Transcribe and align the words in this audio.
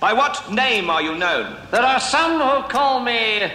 By 0.00 0.12
what 0.12 0.52
name 0.52 0.90
are 0.90 1.02
you 1.02 1.18
known? 1.18 1.56
There 1.72 1.82
are 1.82 1.98
some 1.98 2.40
who 2.40 2.68
call 2.68 3.00
me 3.00 3.50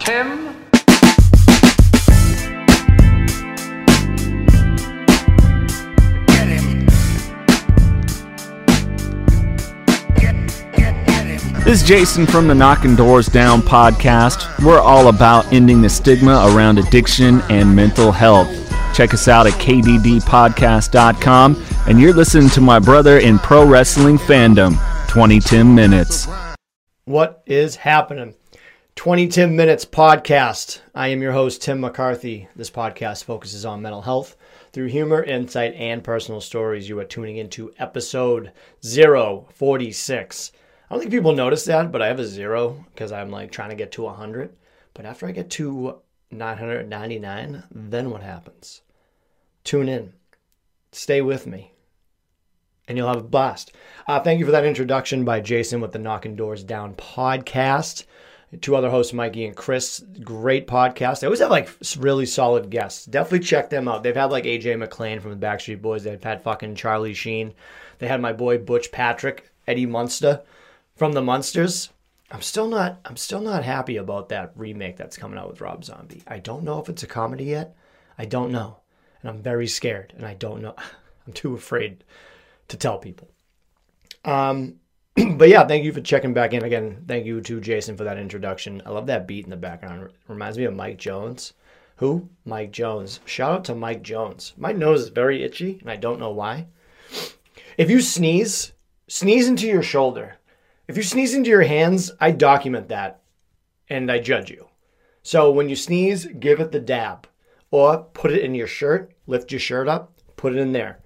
Tim. 0.00 0.54
This 11.64 11.80
is 11.82 11.88
Jason 11.88 12.26
from 12.26 12.48
the 12.48 12.54
Knocking 12.54 12.96
Doors 12.96 13.28
Down 13.28 13.62
podcast. 13.62 14.62
We're 14.62 14.78
all 14.78 15.08
about 15.08 15.50
ending 15.54 15.80
the 15.80 15.88
stigma 15.88 16.52
around 16.52 16.78
addiction 16.78 17.40
and 17.48 17.74
mental 17.74 18.12
health. 18.12 18.50
Check 18.94 19.14
us 19.14 19.26
out 19.28 19.46
at 19.46 19.52
kddpodcast.com, 19.54 21.54
and 21.88 21.98
you're 21.98 22.12
listening 22.12 22.50
to 22.50 22.60
my 22.60 22.78
brother 22.78 23.16
in 23.16 23.38
pro 23.38 23.64
wrestling 23.66 24.18
fandom, 24.18 24.72
2010 25.08 25.74
Minutes. 25.74 26.28
What 27.06 27.42
is 27.46 27.76
happening? 27.76 28.34
2010 28.96 29.56
Minutes 29.56 29.86
podcast. 29.86 30.80
I 30.94 31.08
am 31.08 31.22
your 31.22 31.32
host, 31.32 31.62
Tim 31.62 31.80
McCarthy. 31.80 32.46
This 32.54 32.70
podcast 32.70 33.24
focuses 33.24 33.64
on 33.64 33.80
mental 33.80 34.02
health 34.02 34.36
through 34.70 34.88
humor, 34.88 35.22
insight, 35.22 35.72
and 35.76 36.04
personal 36.04 36.42
stories. 36.42 36.90
You 36.90 36.98
are 36.98 37.04
tuning 37.06 37.38
into 37.38 37.72
episode 37.78 38.52
046. 38.82 40.52
I 40.90 40.94
don't 40.94 41.00
think 41.00 41.10
people 41.10 41.32
notice 41.32 41.64
that, 41.64 41.90
but 41.90 42.02
I 42.02 42.08
have 42.08 42.20
a 42.20 42.26
zero 42.26 42.84
because 42.92 43.12
I'm 43.12 43.30
like 43.30 43.50
trying 43.50 43.70
to 43.70 43.76
get 43.76 43.92
to 43.92 44.02
100. 44.02 44.54
But 44.92 45.06
after 45.06 45.26
I 45.26 45.32
get 45.32 45.48
to 45.52 46.02
999, 46.30 47.62
then 47.70 48.10
what 48.10 48.22
happens? 48.22 48.82
Tune 49.64 49.88
in, 49.88 50.12
stay 50.92 51.22
with 51.22 51.46
me, 51.46 51.72
and 52.88 52.96
you'll 52.96 53.08
have 53.08 53.18
a 53.18 53.22
blast. 53.22 53.72
Uh, 54.06 54.18
thank 54.18 54.40
you 54.40 54.46
for 54.46 54.52
that 54.52 54.64
introduction 54.64 55.24
by 55.24 55.40
Jason 55.40 55.80
with 55.80 55.92
the 55.92 55.98
Knocking 55.98 56.34
Doors 56.34 56.64
Down 56.64 56.94
podcast. 56.94 58.04
Two 58.62 58.74
other 58.74 58.88
hosts, 58.88 59.12
Mikey 59.12 59.44
and 59.44 59.54
Chris. 59.54 60.02
Great 60.22 60.66
podcast. 60.66 61.20
They 61.20 61.26
always 61.26 61.40
have 61.40 61.50
like 61.50 61.68
really 61.98 62.24
solid 62.24 62.70
guests. 62.70 63.04
Definitely 63.04 63.40
check 63.40 63.68
them 63.68 63.86
out. 63.86 64.02
They've 64.02 64.16
had 64.16 64.30
like 64.30 64.44
AJ 64.44 64.78
McLean 64.78 65.20
from 65.20 65.38
the 65.38 65.46
Backstreet 65.46 65.82
Boys. 65.82 66.02
They've 66.02 66.22
had 66.22 66.42
fucking 66.42 66.74
Charlie 66.74 67.12
Sheen. 67.12 67.52
They 67.98 68.08
had 68.08 68.22
my 68.22 68.32
boy 68.32 68.56
Butch 68.56 68.90
Patrick, 68.90 69.50
Eddie 69.66 69.84
Munster 69.84 70.42
from 70.96 71.12
the 71.12 71.20
Munsters. 71.20 71.90
I'm 72.30 72.40
still 72.40 72.68
not 72.68 73.00
I'm 73.04 73.16
still 73.16 73.40
not 73.42 73.64
happy 73.64 73.98
about 73.98 74.30
that 74.30 74.52
remake 74.56 74.96
that's 74.96 75.16
coming 75.18 75.38
out 75.38 75.50
with 75.50 75.60
Rob 75.60 75.84
Zombie. 75.84 76.22
I 76.26 76.38
don't 76.38 76.64
know 76.64 76.80
if 76.80 76.88
it's 76.88 77.02
a 77.02 77.06
comedy 77.06 77.44
yet. 77.44 77.76
I 78.16 78.24
don't 78.24 78.50
know. 78.50 78.78
And 79.20 79.30
I'm 79.30 79.42
very 79.42 79.66
scared 79.66 80.14
and 80.16 80.24
I 80.24 80.32
don't 80.34 80.62
know. 80.62 80.74
I'm 81.26 81.34
too 81.34 81.54
afraid 81.54 82.02
to 82.68 82.76
tell 82.76 82.98
people. 82.98 83.28
Um 84.24 84.76
but 85.36 85.48
yeah, 85.48 85.66
thank 85.66 85.84
you 85.84 85.92
for 85.92 86.00
checking 86.00 86.34
back 86.34 86.52
in 86.52 86.62
again. 86.62 87.04
Thank 87.08 87.26
you 87.26 87.40
to 87.40 87.60
Jason 87.60 87.96
for 87.96 88.04
that 88.04 88.18
introduction. 88.18 88.82
I 88.86 88.90
love 88.90 89.06
that 89.06 89.26
beat 89.26 89.44
in 89.44 89.50
the 89.50 89.56
background. 89.56 90.04
It 90.04 90.12
reminds 90.28 90.58
me 90.58 90.64
of 90.64 90.74
Mike 90.74 90.98
Jones. 90.98 91.54
Who? 91.96 92.28
Mike 92.44 92.70
Jones. 92.70 93.18
Shout 93.24 93.52
out 93.52 93.64
to 93.64 93.74
Mike 93.74 94.02
Jones. 94.02 94.54
My 94.56 94.72
nose 94.72 95.02
is 95.02 95.08
very 95.08 95.42
itchy 95.42 95.78
and 95.80 95.90
I 95.90 95.96
don't 95.96 96.20
know 96.20 96.30
why. 96.30 96.68
If 97.76 97.90
you 97.90 98.00
sneeze, 98.00 98.72
sneeze 99.08 99.48
into 99.48 99.66
your 99.66 99.82
shoulder. 99.82 100.36
If 100.86 100.96
you 100.96 101.02
sneeze 101.02 101.34
into 101.34 101.50
your 101.50 101.62
hands, 101.62 102.12
I 102.20 102.30
document 102.30 102.88
that 102.88 103.20
and 103.88 104.10
I 104.10 104.18
judge 104.18 104.50
you. 104.50 104.68
So 105.22 105.50
when 105.50 105.68
you 105.68 105.76
sneeze, 105.76 106.26
give 106.26 106.60
it 106.60 106.72
the 106.72 106.80
dab 106.80 107.26
or 107.70 108.04
put 108.14 108.30
it 108.30 108.42
in 108.42 108.54
your 108.54 108.66
shirt, 108.66 109.12
lift 109.26 109.52
your 109.52 109.60
shirt 109.60 109.88
up, 109.88 110.12
put 110.36 110.54
it 110.54 110.58
in 110.58 110.72
there. 110.72 111.00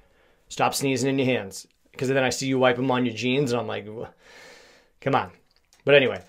Stop 0.53 0.75
sneezing 0.75 1.09
in 1.09 1.19
your 1.19 1.25
hands 1.25 1.67
because 1.93 2.09
then 2.09 2.23
I 2.23 2.29
see 2.29 2.47
you 2.47 2.59
wipe 2.59 2.77
them 2.77 2.91
on 2.91 3.07
your 3.07 3.15
jeans 3.15 3.53
and 3.53 3.61
I'm 3.63 3.67
like, 3.67 3.87
come 5.01 5.15
on. 5.15 5.31
But 5.87 5.95
anyway, 5.95 6.23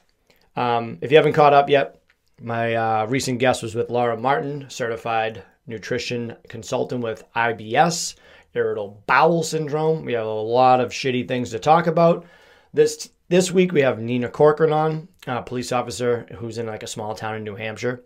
um, 0.55 0.97
if 1.01 1.11
you 1.11 1.17
haven't 1.17 1.33
caught 1.33 1.51
up 1.51 1.67
yet, 1.67 1.99
my 2.41 2.73
uh, 2.73 3.05
recent 3.07 3.39
guest 3.39 3.61
was 3.61 3.75
with 3.75 3.89
Laura 3.89 4.15
Martin, 4.15 4.67
certified 4.69 5.43
nutrition 5.67 6.37
consultant 6.47 7.03
with 7.03 7.25
IBS, 7.35 8.15
irritable 8.53 9.03
bowel 9.07 9.43
syndrome. 9.43 10.05
We 10.05 10.13
have 10.13 10.25
a 10.25 10.31
lot 10.31 10.79
of 10.79 10.91
shitty 10.91 11.27
things 11.27 11.49
to 11.49 11.59
talk 11.59 11.87
about. 11.87 12.25
This 12.73 13.09
this 13.27 13.51
week 13.51 13.73
we 13.73 13.81
have 13.81 13.99
Nina 13.99 14.29
Corcoran 14.29 14.71
on, 14.71 15.09
a 15.27 15.43
police 15.43 15.73
officer 15.73 16.27
who's 16.37 16.57
in 16.57 16.67
like 16.67 16.83
a 16.83 16.87
small 16.87 17.13
town 17.13 17.35
in 17.35 17.43
New 17.43 17.57
Hampshire. 17.57 18.01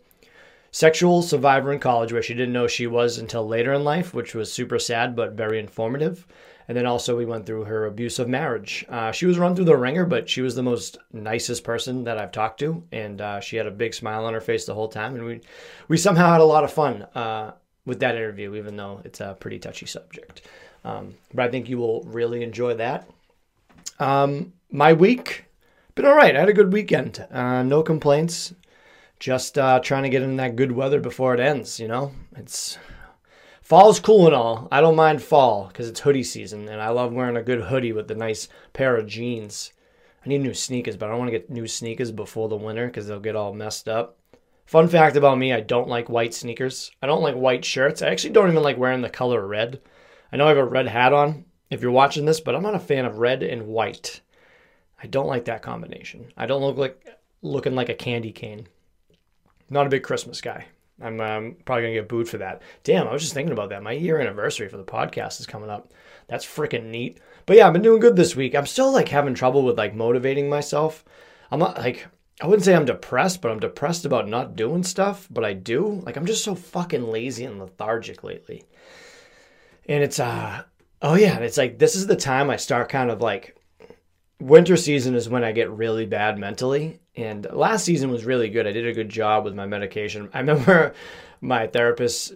Sexual 0.71 1.21
survivor 1.23 1.71
in 1.71 1.79
college, 1.79 2.11
where 2.11 2.21
she 2.21 2.33
didn't 2.33 2.53
know 2.53 2.67
she 2.67 2.87
was 2.87 3.17
until 3.17 3.47
later 3.47 3.73
in 3.73 3.83
life, 3.83 4.13
which 4.13 4.35
was 4.35 4.51
super 4.51 4.77
sad 4.79 5.15
but 5.15 5.33
very 5.33 5.59
informative. 5.59 6.27
And 6.67 6.75
then 6.75 6.85
also 6.85 7.15
we 7.15 7.25
went 7.25 7.45
through 7.45 7.63
her 7.63 7.85
abusive 7.85 8.27
marriage. 8.27 8.85
Uh, 8.89 9.11
she 9.11 9.25
was 9.25 9.39
run 9.39 9.55
through 9.55 9.65
the 9.65 9.77
ringer, 9.77 10.05
but 10.05 10.29
she 10.29 10.41
was 10.41 10.53
the 10.53 10.63
most 10.63 10.97
nicest 11.13 11.63
person 11.63 12.03
that 12.03 12.17
I've 12.17 12.33
talked 12.33 12.59
to, 12.59 12.83
and 12.91 13.21
uh, 13.21 13.39
she 13.39 13.55
had 13.55 13.67
a 13.67 13.71
big 13.71 13.93
smile 13.93 14.25
on 14.25 14.33
her 14.33 14.41
face 14.41 14.65
the 14.65 14.73
whole 14.73 14.89
time, 14.89 15.15
and 15.15 15.23
we 15.23 15.41
we 15.87 15.97
somehow 15.97 16.29
had 16.29 16.41
a 16.41 16.45
lot 16.45 16.65
of 16.65 16.73
fun 16.73 17.03
uh, 17.15 17.53
with 17.85 18.01
that 18.01 18.15
interview, 18.15 18.55
even 18.55 18.75
though 18.75 19.01
it's 19.05 19.21
a 19.21 19.37
pretty 19.39 19.59
touchy 19.59 19.85
subject. 19.85 20.41
Um, 20.83 21.15
but 21.33 21.45
I 21.45 21.49
think 21.49 21.69
you 21.69 21.77
will 21.77 22.03
really 22.03 22.43
enjoy 22.43 22.75
that. 22.75 23.09
Um, 23.99 24.53
my 24.69 24.91
week 24.91 25.45
been 25.95 26.05
all 26.05 26.15
right. 26.15 26.35
I 26.35 26.39
had 26.39 26.49
a 26.49 26.53
good 26.53 26.71
weekend. 26.71 27.25
Uh, 27.31 27.63
no 27.63 27.81
complaints. 27.81 28.53
Just 29.19 29.57
uh, 29.57 29.79
trying 29.79 30.03
to 30.03 30.09
get 30.09 30.21
in 30.21 30.37
that 30.37 30.55
good 30.55 30.71
weather 30.71 30.99
before 30.99 31.33
it 31.33 31.39
ends. 31.39 31.79
You 31.79 31.87
know, 31.87 32.11
it's 32.35 32.77
fall's 33.61 33.99
cool 33.99 34.27
and 34.27 34.35
all. 34.35 34.67
I 34.71 34.81
don't 34.81 34.95
mind 34.95 35.21
fall 35.21 35.67
because 35.67 35.89
it's 35.89 35.99
hoodie 35.99 36.23
season, 36.23 36.69
and 36.69 36.81
I 36.81 36.89
love 36.89 37.13
wearing 37.13 37.37
a 37.37 37.43
good 37.43 37.61
hoodie 37.61 37.93
with 37.93 38.09
a 38.11 38.15
nice 38.15 38.47
pair 38.73 38.95
of 38.95 39.07
jeans. 39.07 39.73
I 40.25 40.29
need 40.29 40.41
new 40.41 40.53
sneakers, 40.53 40.97
but 40.97 41.07
I 41.07 41.09
don't 41.09 41.19
want 41.19 41.31
to 41.31 41.37
get 41.37 41.49
new 41.49 41.67
sneakers 41.67 42.11
before 42.11 42.49
the 42.49 42.55
winter 42.55 42.87
because 42.87 43.07
they'll 43.07 43.19
get 43.19 43.35
all 43.35 43.53
messed 43.53 43.89
up. 43.89 44.19
Fun 44.65 44.87
fact 44.87 45.15
about 45.15 45.37
me: 45.37 45.53
I 45.53 45.61
don't 45.61 45.87
like 45.87 46.09
white 46.09 46.33
sneakers. 46.33 46.91
I 47.01 47.07
don't 47.07 47.21
like 47.23 47.35
white 47.35 47.65
shirts. 47.65 48.01
I 48.01 48.09
actually 48.09 48.33
don't 48.33 48.49
even 48.49 48.63
like 48.63 48.77
wearing 48.77 49.01
the 49.01 49.09
color 49.09 49.47
red. 49.47 49.81
I 50.31 50.37
know 50.37 50.45
I 50.45 50.49
have 50.49 50.57
a 50.57 50.65
red 50.65 50.87
hat 50.87 51.13
on 51.13 51.45
if 51.69 51.81
you're 51.81 51.91
watching 51.91 52.25
this, 52.25 52.39
but 52.39 52.55
I'm 52.55 52.63
not 52.63 52.75
a 52.75 52.79
fan 52.79 53.05
of 53.05 53.17
red 53.17 53.43
and 53.43 53.67
white. 53.67 54.21
I 55.01 55.07
don't 55.07 55.27
like 55.27 55.45
that 55.45 55.61
combination. 55.61 56.31
I 56.35 56.45
don't 56.45 56.61
look 56.61 56.77
like 56.77 57.05
looking 57.41 57.75
like 57.75 57.89
a 57.89 57.95
candy 57.95 58.31
cane. 58.31 58.67
Not 59.69 59.87
a 59.87 59.89
big 59.89 60.03
Christmas 60.03 60.41
guy. 60.41 60.65
I'm 61.01 61.19
um, 61.19 61.57
probably 61.63 61.83
gonna 61.83 61.93
get 61.93 62.09
booed 62.09 62.27
for 62.27 62.39
that. 62.39 62.61
Damn, 62.83 63.07
I 63.07 63.13
was 63.13 63.21
just 63.21 63.33
thinking 63.33 63.53
about 63.53 63.69
that. 63.69 63.83
My 63.83 63.91
year 63.91 64.19
anniversary 64.19 64.67
for 64.67 64.77
the 64.77 64.83
podcast 64.83 65.39
is 65.39 65.45
coming 65.45 65.69
up. 65.69 65.93
That's 66.27 66.45
freaking 66.45 66.85
neat. 66.85 67.19
But 67.45 67.57
yeah, 67.57 67.67
I've 67.67 67.73
been 67.73 67.81
doing 67.81 67.99
good 67.99 68.15
this 68.15 68.35
week. 68.35 68.55
I'm 68.55 68.65
still 68.65 68.91
like 68.91 69.09
having 69.09 69.35
trouble 69.35 69.63
with 69.63 69.77
like 69.77 69.93
motivating 69.93 70.49
myself. 70.49 71.05
I'm 71.51 71.59
not 71.59 71.77
like 71.77 72.07
I 72.41 72.47
wouldn't 72.47 72.65
say 72.65 72.75
I'm 72.75 72.85
depressed, 72.85 73.41
but 73.41 73.51
I'm 73.51 73.59
depressed 73.59 74.05
about 74.05 74.27
not 74.27 74.55
doing 74.55 74.83
stuff. 74.83 75.27
But 75.29 75.45
I 75.45 75.53
do. 75.53 76.01
Like 76.03 76.17
I'm 76.17 76.25
just 76.25 76.43
so 76.43 76.55
fucking 76.55 77.09
lazy 77.09 77.45
and 77.45 77.59
lethargic 77.59 78.23
lately. 78.23 78.63
And 79.87 80.03
it's 80.03 80.19
uh 80.19 80.63
oh 81.01 81.15
yeah, 81.15 81.37
it's 81.37 81.57
like 81.57 81.77
this 81.77 81.95
is 81.95 82.07
the 82.07 82.15
time 82.15 82.49
I 82.49 82.57
start 82.57 82.89
kind 82.89 83.11
of 83.11 83.21
like 83.21 83.55
winter 84.39 84.77
season 84.77 85.15
is 85.15 85.29
when 85.29 85.43
I 85.43 85.51
get 85.51 85.69
really 85.69 86.05
bad 86.05 86.37
mentally. 86.39 86.99
And 87.17 87.47
last 87.51 87.83
season 87.83 88.11
was 88.11 88.25
really 88.25 88.49
good. 88.49 88.67
I 88.67 88.71
did 88.71 88.87
a 88.87 88.93
good 88.93 89.09
job 89.09 89.43
with 89.43 89.55
my 89.55 89.65
medication. 89.65 90.29
I 90.33 90.39
remember 90.39 90.93
my 91.41 91.67
therapist 91.67 92.35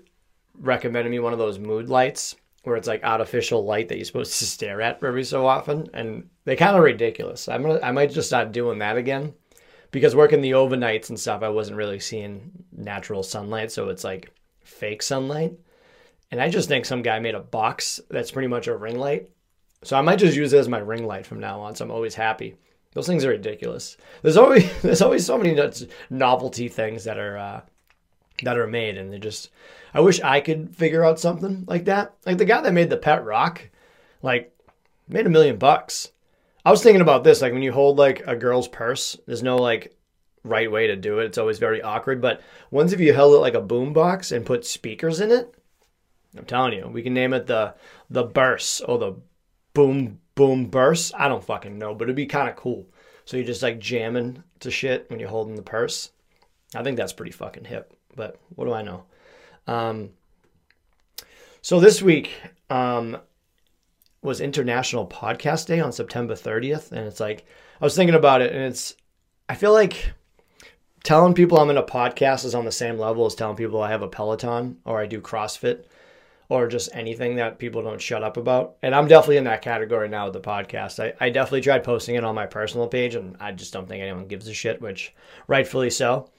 recommended 0.59 1.09
me 1.09 1.19
one 1.19 1.33
of 1.33 1.39
those 1.39 1.59
mood 1.59 1.87
lights 1.87 2.35
where 2.63 2.75
it's 2.75 2.87
like 2.87 3.03
artificial 3.03 3.63
light 3.63 3.87
that 3.87 3.97
you're 3.97 4.05
supposed 4.05 4.37
to 4.37 4.45
stare 4.45 4.81
at 4.81 5.03
every 5.03 5.23
so 5.23 5.45
often. 5.45 5.89
And 5.93 6.29
they 6.45 6.55
kind 6.55 6.75
of 6.75 6.83
ridiculous. 6.83 7.47
I'm 7.47 7.61
gonna, 7.61 7.79
I 7.81 7.91
might 7.91 8.11
just 8.11 8.27
start 8.27 8.51
doing 8.51 8.79
that 8.79 8.97
again 8.97 9.33
because 9.91 10.15
working 10.15 10.41
the 10.41 10.51
overnights 10.51 11.09
and 11.09 11.19
stuff, 11.19 11.43
I 11.43 11.49
wasn't 11.49 11.77
really 11.77 11.99
seeing 11.99 12.51
natural 12.71 13.23
sunlight. 13.23 13.71
So 13.71 13.89
it's 13.89 14.03
like 14.03 14.31
fake 14.63 15.01
sunlight. 15.03 15.53
And 16.31 16.41
I 16.41 16.49
just 16.49 16.67
think 16.67 16.85
some 16.85 17.01
guy 17.01 17.19
made 17.19 17.35
a 17.35 17.39
box 17.39 17.99
that's 18.09 18.31
pretty 18.31 18.47
much 18.47 18.67
a 18.67 18.75
ring 18.75 18.97
light 18.97 19.29
so 19.83 19.97
I 19.97 20.01
might 20.01 20.19
just 20.19 20.37
use 20.37 20.53
it 20.53 20.59
as 20.59 20.69
my 20.69 20.77
ring 20.77 21.05
light 21.05 21.25
from 21.25 21.39
now 21.39 21.61
on. 21.61 21.75
So 21.75 21.85
I'm 21.85 21.91
always 21.91 22.15
happy. 22.15 22.55
Those 22.93 23.07
things 23.07 23.23
are 23.23 23.29
ridiculous. 23.29 23.97
There's 24.21 24.37
always 24.37 24.69
there's 24.81 25.01
always 25.01 25.25
so 25.25 25.37
many 25.37 25.57
novelty 26.09 26.67
things 26.67 27.05
that 27.05 27.17
are 27.17 27.37
uh, 27.37 27.61
that 28.43 28.57
are 28.57 28.67
made, 28.67 28.97
and 28.97 29.11
they 29.11 29.19
just. 29.19 29.49
I 29.93 29.99
wish 29.99 30.21
I 30.21 30.39
could 30.39 30.75
figure 30.75 31.03
out 31.03 31.19
something 31.19 31.65
like 31.67 31.85
that. 31.85 32.13
Like 32.25 32.37
the 32.37 32.45
guy 32.45 32.61
that 32.61 32.73
made 32.73 32.89
the 32.89 32.97
pet 32.97 33.25
rock, 33.25 33.69
like 34.21 34.55
made 35.07 35.25
a 35.25 35.29
million 35.29 35.57
bucks. 35.57 36.11
I 36.63 36.71
was 36.71 36.83
thinking 36.83 37.01
about 37.01 37.23
this, 37.23 37.41
like 37.41 37.53
when 37.53 37.63
you 37.63 37.71
hold 37.71 37.97
like 37.97 38.25
a 38.27 38.35
girl's 38.35 38.67
purse, 38.67 39.17
there's 39.25 39.43
no 39.43 39.57
like 39.57 39.95
right 40.43 40.71
way 40.71 40.87
to 40.87 40.95
do 40.95 41.19
it. 41.19 41.25
It's 41.25 41.37
always 41.37 41.59
very 41.59 41.81
awkward. 41.81 42.21
But 42.21 42.41
once 42.69 42.93
if 42.93 42.99
you 42.99 43.13
held 43.13 43.33
it 43.33 43.39
like 43.39 43.53
a 43.53 43.61
boom 43.61 43.93
box 43.93 44.31
and 44.31 44.45
put 44.45 44.65
speakers 44.65 45.19
in 45.19 45.31
it, 45.31 45.53
I'm 46.37 46.45
telling 46.45 46.73
you, 46.73 46.87
we 46.87 47.01
can 47.01 47.13
name 47.13 47.33
it 47.33 47.47
the 47.47 47.75
the 48.09 48.23
burst 48.23 48.81
or 48.87 48.97
the 48.97 49.15
boom 49.73 50.19
boom 50.35 50.65
burst. 50.65 51.13
I 51.17 51.27
don't 51.27 51.43
fucking 51.43 51.77
know, 51.77 51.93
but 51.93 52.05
it'd 52.05 52.15
be 52.15 52.25
kind 52.25 52.49
of 52.49 52.55
cool. 52.55 52.87
So 53.25 53.37
you're 53.37 53.45
just 53.45 53.63
like 53.63 53.79
jamming 53.79 54.43
to 54.59 54.71
shit 54.71 55.09
when 55.09 55.19
you're 55.19 55.29
holding 55.29 55.55
the 55.55 55.61
purse. 55.61 56.11
I 56.75 56.83
think 56.83 56.97
that's 56.97 57.13
pretty 57.13 57.31
fucking 57.31 57.65
hip, 57.65 57.93
but 58.15 58.39
what 58.55 58.65
do 58.65 58.73
I 58.73 58.81
know? 58.81 59.03
Um, 59.67 60.11
so 61.61 61.79
this 61.79 62.01
week, 62.01 62.31
um, 62.69 63.17
was 64.21 64.39
International 64.39 65.07
Podcast 65.07 65.67
Day 65.67 65.79
on 65.79 65.91
September 65.91 66.35
30th. 66.35 66.91
And 66.91 67.07
it's 67.07 67.19
like, 67.19 67.45
I 67.79 67.85
was 67.85 67.95
thinking 67.95 68.15
about 68.15 68.41
it 68.41 68.53
and 68.53 68.63
it's, 68.65 68.95
I 69.49 69.55
feel 69.55 69.73
like 69.73 70.13
telling 71.03 71.33
people 71.33 71.57
I'm 71.57 71.69
in 71.69 71.77
a 71.77 71.83
podcast 71.83 72.45
is 72.45 72.53
on 72.53 72.65
the 72.65 72.71
same 72.71 72.97
level 72.97 73.25
as 73.25 73.35
telling 73.35 73.55
people 73.55 73.81
I 73.81 73.89
have 73.89 74.03
a 74.03 74.07
Peloton 74.07 74.77
or 74.85 74.99
I 74.99 75.07
do 75.07 75.19
CrossFit 75.19 75.85
or 76.51 76.67
just 76.67 76.89
anything 76.91 77.37
that 77.37 77.57
people 77.59 77.81
don't 77.81 78.01
shut 78.01 78.25
up 78.25 78.35
about. 78.35 78.75
And 78.81 78.93
I'm 78.93 79.07
definitely 79.07 79.37
in 79.37 79.45
that 79.45 79.61
category 79.61 80.09
now 80.09 80.25
with 80.25 80.33
the 80.33 80.41
podcast. 80.41 81.01
I, 81.01 81.13
I 81.17 81.29
definitely 81.29 81.61
tried 81.61 81.85
posting 81.85 82.15
it 82.15 82.25
on 82.25 82.35
my 82.35 82.45
personal 82.45 82.89
page 82.89 83.15
and 83.15 83.37
I 83.39 83.53
just 83.53 83.71
don't 83.71 83.87
think 83.87 84.01
anyone 84.01 84.27
gives 84.27 84.49
a 84.49 84.53
shit, 84.53 84.81
which 84.81 85.15
rightfully 85.47 85.89
so. 85.89 86.29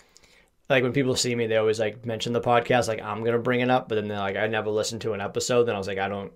Like 0.69 0.83
when 0.83 0.93
people 0.93 1.17
see 1.17 1.35
me, 1.35 1.47
they 1.47 1.57
always 1.57 1.81
like 1.81 2.05
mention 2.05 2.35
the 2.35 2.43
podcast, 2.43 2.89
like 2.89 3.01
I'm 3.01 3.25
gonna 3.25 3.39
bring 3.39 3.61
it 3.61 3.71
up, 3.71 3.89
but 3.89 3.95
then 3.95 4.07
they're 4.07 4.19
like, 4.19 4.37
I 4.37 4.49
never 4.49 4.69
listened 4.69 5.01
to 5.01 5.15
an 5.15 5.23
episode. 5.23 5.65
Then 5.65 5.77
I 5.77 5.79
was 5.79 5.89
like, 5.89 5.97
I 5.97 6.09
don't 6.09 6.31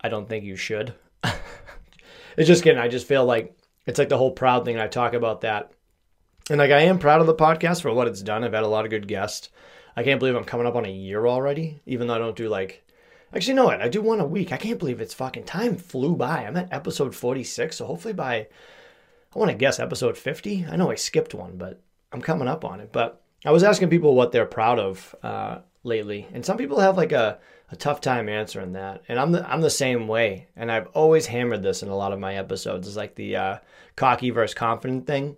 I 0.00 0.08
don't 0.08 0.26
think 0.26 0.46
you 0.46 0.56
should. 0.56 0.94
it's 2.38 2.48
just 2.48 2.64
kidding. 2.64 2.80
I 2.80 2.88
just 2.88 3.06
feel 3.06 3.26
like 3.26 3.54
it's 3.84 3.98
like 3.98 4.08
the 4.08 4.16
whole 4.16 4.32
proud 4.32 4.64
thing. 4.64 4.76
And 4.76 4.82
I 4.82 4.88
talk 4.88 5.12
about 5.12 5.42
that. 5.42 5.72
And 6.48 6.58
like 6.58 6.70
I 6.70 6.80
am 6.80 6.98
proud 6.98 7.20
of 7.20 7.26
the 7.26 7.34
podcast 7.34 7.82
for 7.82 7.92
what 7.92 8.08
it's 8.08 8.22
done. 8.22 8.44
I've 8.44 8.54
had 8.54 8.62
a 8.62 8.66
lot 8.68 8.86
of 8.86 8.90
good 8.90 9.08
guests. 9.08 9.50
I 9.94 10.04
can't 10.04 10.20
believe 10.20 10.36
I'm 10.36 10.44
coming 10.44 10.66
up 10.66 10.74
on 10.74 10.86
a 10.86 10.90
year 10.90 11.26
already, 11.26 11.82
even 11.84 12.06
though 12.06 12.14
I 12.14 12.18
don't 12.18 12.34
do 12.34 12.48
like 12.48 12.80
actually 13.34 13.54
no 13.54 13.64
what 13.64 13.82
I 13.82 13.88
do 13.88 14.02
one 14.02 14.20
a 14.20 14.26
week. 14.26 14.52
I 14.52 14.56
can't 14.56 14.78
believe 14.78 15.00
it's 15.00 15.14
fucking 15.14 15.44
time 15.44 15.76
flew 15.76 16.14
by. 16.16 16.44
I'm 16.44 16.56
at 16.56 16.72
episode 16.72 17.14
46, 17.14 17.76
so 17.76 17.86
hopefully 17.86 18.14
by 18.14 18.46
I 19.34 19.38
want 19.38 19.50
to 19.50 19.56
guess 19.56 19.80
episode 19.80 20.16
50. 20.16 20.66
I 20.70 20.76
know 20.76 20.90
I 20.90 20.94
skipped 20.94 21.34
one, 21.34 21.56
but 21.56 21.82
I'm 22.12 22.22
coming 22.22 22.48
up 22.48 22.64
on 22.64 22.80
it. 22.80 22.92
But 22.92 23.20
I 23.44 23.50
was 23.50 23.64
asking 23.64 23.90
people 23.90 24.14
what 24.14 24.32
they're 24.32 24.46
proud 24.46 24.78
of 24.78 25.14
uh, 25.22 25.58
lately, 25.82 26.28
and 26.32 26.44
some 26.44 26.56
people 26.56 26.80
have 26.80 26.96
like 26.96 27.12
a 27.12 27.38
a 27.70 27.76
tough 27.76 28.00
time 28.00 28.28
answering 28.28 28.72
that. 28.72 29.02
And 29.08 29.18
I'm 29.18 29.32
the 29.32 29.50
I'm 29.50 29.60
the 29.60 29.70
same 29.70 30.06
way. 30.06 30.48
And 30.56 30.70
I've 30.70 30.86
always 30.88 31.26
hammered 31.26 31.62
this 31.62 31.82
in 31.82 31.88
a 31.88 31.96
lot 31.96 32.12
of 32.12 32.20
my 32.20 32.36
episodes. 32.36 32.86
It's 32.86 32.96
like 32.96 33.14
the 33.16 33.36
uh, 33.36 33.58
cocky 33.96 34.30
versus 34.30 34.54
confident 34.54 35.06
thing. 35.06 35.36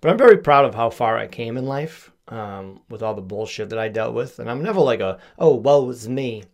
But 0.00 0.10
I'm 0.10 0.18
very 0.18 0.38
proud 0.38 0.64
of 0.64 0.74
how 0.74 0.90
far 0.90 1.18
I 1.18 1.26
came 1.26 1.56
in 1.56 1.66
life 1.66 2.10
um, 2.28 2.80
with 2.88 3.02
all 3.02 3.14
the 3.14 3.22
bullshit 3.22 3.70
that 3.70 3.78
I 3.78 3.88
dealt 3.88 4.14
with. 4.14 4.38
And 4.38 4.50
I'm 4.50 4.62
never 4.62 4.80
like 4.80 5.00
a 5.00 5.18
oh 5.38 5.54
well 5.56 5.90
it's 5.90 6.08
me. 6.08 6.44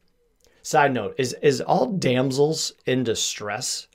Side 0.62 0.92
note 0.92 1.14
is 1.18 1.34
is 1.42 1.60
all 1.60 1.86
damsels 1.86 2.72
in 2.86 3.04
distress. 3.04 3.86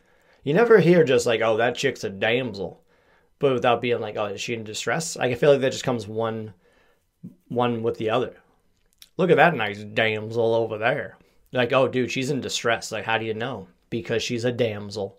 You 0.43 0.53
never 0.53 0.79
hear 0.79 1.03
just 1.03 1.25
like 1.25 1.41
oh 1.41 1.57
that 1.57 1.75
chick's 1.75 2.03
a 2.03 2.09
damsel, 2.09 2.81
but 3.39 3.53
without 3.53 3.81
being 3.81 3.99
like 4.01 4.17
oh 4.17 4.25
is 4.25 4.41
she 4.41 4.53
in 4.53 4.63
distress? 4.63 5.17
I 5.17 5.33
feel 5.35 5.51
like 5.51 5.61
that 5.61 5.71
just 5.71 5.83
comes 5.83 6.07
one 6.07 6.53
one 7.47 7.83
with 7.83 7.97
the 7.97 8.09
other 8.09 8.37
look 9.17 9.29
at 9.29 9.37
that 9.37 9.55
nice 9.55 9.83
damsel 9.83 10.55
over 10.55 10.77
there. 10.77 11.17
Like, 11.51 11.71
oh, 11.73 11.87
dude, 11.87 12.11
she's 12.11 12.29
in 12.29 12.41
distress. 12.41 12.91
Like, 12.91 13.05
how 13.05 13.17
do 13.17 13.25
you 13.25 13.33
know? 13.33 13.67
Because 13.89 14.23
she's 14.23 14.45
a 14.45 14.51
damsel. 14.51 15.17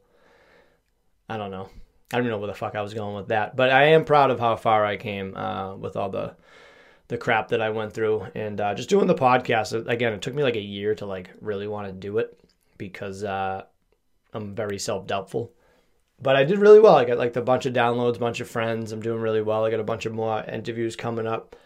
I 1.28 1.37
don't 1.37 1.50
know. 1.50 1.70
I 2.12 2.19
don't 2.19 2.28
know 2.28 2.38
where 2.38 2.46
the 2.46 2.54
fuck 2.54 2.75
I 2.75 2.82
was 2.82 2.94
going 2.94 3.16
with 3.16 3.28
that, 3.28 3.56
but 3.56 3.70
I 3.70 3.84
am 3.87 4.04
proud 4.04 4.31
of 4.31 4.38
how 4.38 4.54
far 4.56 4.84
I 4.84 4.96
came 4.96 5.37
uh, 5.37 5.75
with 5.75 5.96
all 5.96 6.08
the 6.08 6.37
the 7.08 7.18
crap 7.18 7.48
that 7.48 7.60
I 7.60 7.70
went 7.70 7.92
through, 7.92 8.26
and 8.34 8.60
uh, 8.60 8.74
just 8.74 8.88
doing 8.88 9.06
the 9.06 9.14
podcast. 9.14 9.86
Again, 9.88 10.12
it 10.12 10.22
took 10.22 10.34
me 10.34 10.42
like 10.42 10.56
a 10.56 10.60
year 10.60 10.94
to 10.96 11.06
like 11.06 11.30
really 11.40 11.68
want 11.68 11.86
to 11.86 11.92
do 11.92 12.18
it 12.18 12.38
because 12.78 13.24
uh, 13.24 13.62
I'm 14.32 14.54
very 14.54 14.78
self 14.78 15.06
doubtful. 15.06 15.52
But 16.20 16.36
I 16.36 16.44
did 16.44 16.58
really 16.58 16.80
well. 16.80 16.96
I 16.96 17.04
got 17.04 17.18
like 17.18 17.36
a 17.36 17.42
bunch 17.42 17.66
of 17.66 17.74
downloads, 17.74 18.18
bunch 18.18 18.40
of 18.40 18.48
friends. 18.48 18.92
I'm 18.92 19.02
doing 19.02 19.20
really 19.20 19.42
well. 19.42 19.64
I 19.64 19.70
got 19.70 19.80
a 19.80 19.84
bunch 19.84 20.06
of 20.06 20.14
more 20.14 20.42
interviews 20.44 20.96
coming 20.96 21.26
up. 21.26 21.56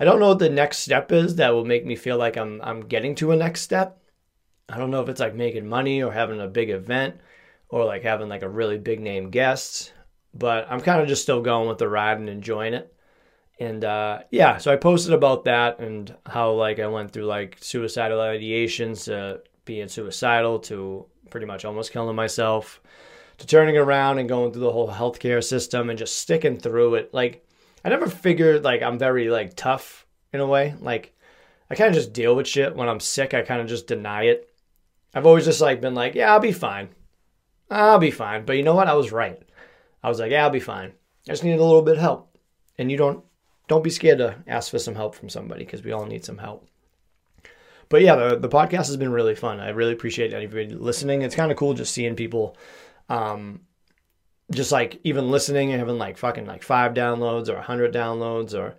I 0.00 0.04
don't 0.04 0.20
know 0.20 0.28
what 0.28 0.38
the 0.38 0.48
next 0.48 0.78
step 0.78 1.10
is 1.10 1.36
that 1.36 1.52
will 1.52 1.64
make 1.64 1.84
me 1.84 1.96
feel 1.96 2.16
like 2.16 2.36
I'm 2.36 2.60
I'm 2.62 2.86
getting 2.86 3.14
to 3.16 3.32
a 3.32 3.36
next 3.36 3.62
step. 3.62 4.00
I 4.68 4.78
don't 4.78 4.90
know 4.90 5.02
if 5.02 5.08
it's 5.08 5.20
like 5.20 5.34
making 5.34 5.66
money 5.66 6.02
or 6.02 6.12
having 6.12 6.40
a 6.40 6.46
big 6.46 6.70
event 6.70 7.16
or 7.68 7.84
like 7.84 8.02
having 8.02 8.28
like 8.28 8.42
a 8.42 8.48
really 8.48 8.78
big 8.78 9.00
name 9.00 9.30
guest, 9.30 9.92
but 10.34 10.70
I'm 10.70 10.80
kind 10.80 11.00
of 11.00 11.08
just 11.08 11.22
still 11.22 11.42
going 11.42 11.68
with 11.68 11.78
the 11.78 11.88
ride 11.88 12.18
and 12.18 12.28
enjoying 12.28 12.74
it. 12.74 12.94
And 13.60 13.84
uh, 13.84 14.20
yeah, 14.30 14.58
so 14.58 14.72
I 14.72 14.76
posted 14.76 15.12
about 15.12 15.44
that 15.44 15.80
and 15.80 16.14
how 16.26 16.52
like 16.52 16.78
I 16.78 16.86
went 16.86 17.10
through 17.10 17.26
like 17.26 17.56
suicidal 17.60 18.18
ideations 18.18 19.04
to 19.04 19.42
being 19.64 19.88
suicidal 19.88 20.60
to 20.60 21.06
pretty 21.30 21.46
much 21.46 21.64
almost 21.64 21.92
killing 21.92 22.16
myself 22.16 22.80
to 23.38 23.46
turning 23.46 23.76
around 23.76 24.18
and 24.18 24.28
going 24.28 24.52
through 24.52 24.62
the 24.62 24.72
whole 24.72 24.88
healthcare 24.88 25.42
system 25.42 25.90
and 25.90 25.98
just 25.98 26.18
sticking 26.18 26.58
through 26.58 26.96
it. 26.96 27.14
Like 27.14 27.46
I 27.84 27.88
never 27.88 28.08
figured 28.08 28.64
like 28.64 28.82
I'm 28.82 28.98
very 28.98 29.30
like 29.30 29.54
tough 29.54 30.06
in 30.32 30.40
a 30.40 30.46
way. 30.46 30.74
Like 30.80 31.14
I 31.70 31.74
kind 31.74 31.88
of 31.88 31.94
just 31.94 32.12
deal 32.12 32.34
with 32.34 32.46
shit 32.46 32.74
when 32.74 32.88
I'm 32.88 33.00
sick. 33.00 33.34
I 33.34 33.42
kind 33.42 33.60
of 33.60 33.68
just 33.68 33.86
deny 33.86 34.24
it. 34.24 34.50
I've 35.14 35.26
always 35.26 35.44
just 35.44 35.60
like 35.60 35.80
been 35.80 35.94
like, 35.94 36.14
yeah, 36.14 36.32
I'll 36.32 36.40
be 36.40 36.52
fine. 36.52 36.90
I'll 37.70 37.98
be 37.98 38.10
fine. 38.10 38.44
But 38.44 38.56
you 38.56 38.62
know 38.62 38.74
what? 38.74 38.88
I 38.88 38.94
was 38.94 39.12
right. 39.12 39.40
I 40.02 40.08
was 40.08 40.18
like, 40.18 40.30
yeah, 40.30 40.44
I'll 40.44 40.50
be 40.50 40.60
fine. 40.60 40.92
I 41.28 41.32
just 41.32 41.44
need 41.44 41.58
a 41.58 41.64
little 41.64 41.82
bit 41.82 41.96
of 41.96 42.00
help. 42.00 42.36
And 42.76 42.90
you 42.90 42.96
don't 42.96 43.24
don't 43.68 43.84
be 43.84 43.90
scared 43.90 44.18
to 44.18 44.36
ask 44.46 44.70
for 44.70 44.78
some 44.78 44.94
help 44.94 45.14
from 45.14 45.28
somebody 45.28 45.64
because 45.64 45.82
we 45.82 45.92
all 45.92 46.06
need 46.06 46.24
some 46.24 46.38
help. 46.38 46.66
But 47.88 48.02
yeah, 48.02 48.16
the, 48.16 48.36
the 48.36 48.48
podcast 48.48 48.88
has 48.88 48.96
been 48.96 49.12
really 49.12 49.34
fun. 49.34 49.60
I 49.60 49.70
really 49.70 49.92
appreciate 49.92 50.34
anybody 50.34 50.66
listening. 50.74 51.22
It's 51.22 51.34
kind 51.34 51.50
of 51.50 51.56
cool 51.56 51.74
just 51.74 51.94
seeing 51.94 52.16
people 52.16 52.56
um, 53.08 53.60
just 54.50 54.72
like 54.72 55.00
even 55.04 55.30
listening 55.30 55.70
and 55.70 55.78
having 55.78 55.98
like 55.98 56.16
fucking 56.16 56.46
like 56.46 56.62
five 56.62 56.94
downloads 56.94 57.48
or 57.48 57.56
a 57.56 57.62
hundred 57.62 57.94
downloads 57.94 58.58
or 58.58 58.76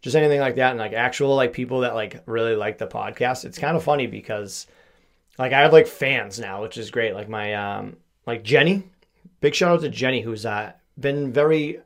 just 0.00 0.16
anything 0.16 0.40
like 0.40 0.56
that 0.56 0.70
and 0.70 0.78
like 0.78 0.92
actual 0.92 1.34
like 1.36 1.52
people 1.52 1.80
that 1.80 1.94
like 1.94 2.22
really 2.26 2.56
like 2.56 2.78
the 2.78 2.86
podcast 2.86 3.44
it's 3.44 3.58
kind 3.58 3.76
of 3.76 3.84
funny 3.84 4.06
because 4.06 4.66
like 5.38 5.52
i 5.52 5.60
have 5.60 5.74
like 5.74 5.86
fans 5.86 6.38
now 6.38 6.62
which 6.62 6.78
is 6.78 6.90
great 6.90 7.14
like 7.14 7.28
my 7.28 7.54
um 7.54 7.96
like 8.26 8.42
jenny 8.42 8.82
big 9.42 9.54
shout 9.54 9.72
out 9.72 9.80
to 9.82 9.90
jenny 9.90 10.22
who's 10.22 10.46
uh 10.46 10.72
been 10.98 11.32
very 11.32 11.80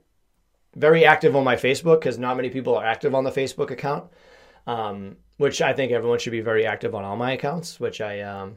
very 0.77 1.05
active 1.05 1.37
on 1.37 1.45
my 1.45 1.57
facebook 1.57 2.01
because 2.01 2.19
not 2.19 2.37
many 2.37 2.51
people 2.51 2.77
are 2.77 2.85
active 2.85 3.15
on 3.15 3.25
the 3.25 3.31
facebook 3.31 3.71
account 3.71 4.05
um 4.67 5.17
which 5.37 5.61
i 5.63 5.73
think 5.73 5.93
everyone 5.93 6.19
should 6.19 6.31
be 6.31 6.41
very 6.41 6.67
active 6.67 6.95
on 6.95 7.05
all 7.05 7.17
my 7.17 7.33
accounts 7.33 7.79
which 7.79 8.01
i 8.01 8.21
um 8.21 8.57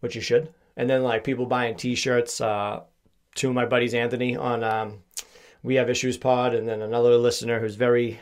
which 0.00 0.14
you 0.14 0.20
should 0.20 0.52
and 0.76 0.88
then 0.88 1.02
like 1.02 1.24
people 1.24 1.46
buying 1.46 1.74
t-shirts 1.76 2.40
uh 2.40 2.80
two 3.34 3.48
of 3.48 3.54
my 3.54 3.66
buddies, 3.66 3.94
Anthony, 3.94 4.36
on 4.36 4.64
um, 4.64 4.98
We 5.62 5.76
Have 5.76 5.90
Issues 5.90 6.16
Pod, 6.16 6.54
and 6.54 6.68
then 6.68 6.82
another 6.82 7.16
listener 7.16 7.60
who's 7.60 7.76
very 7.76 8.20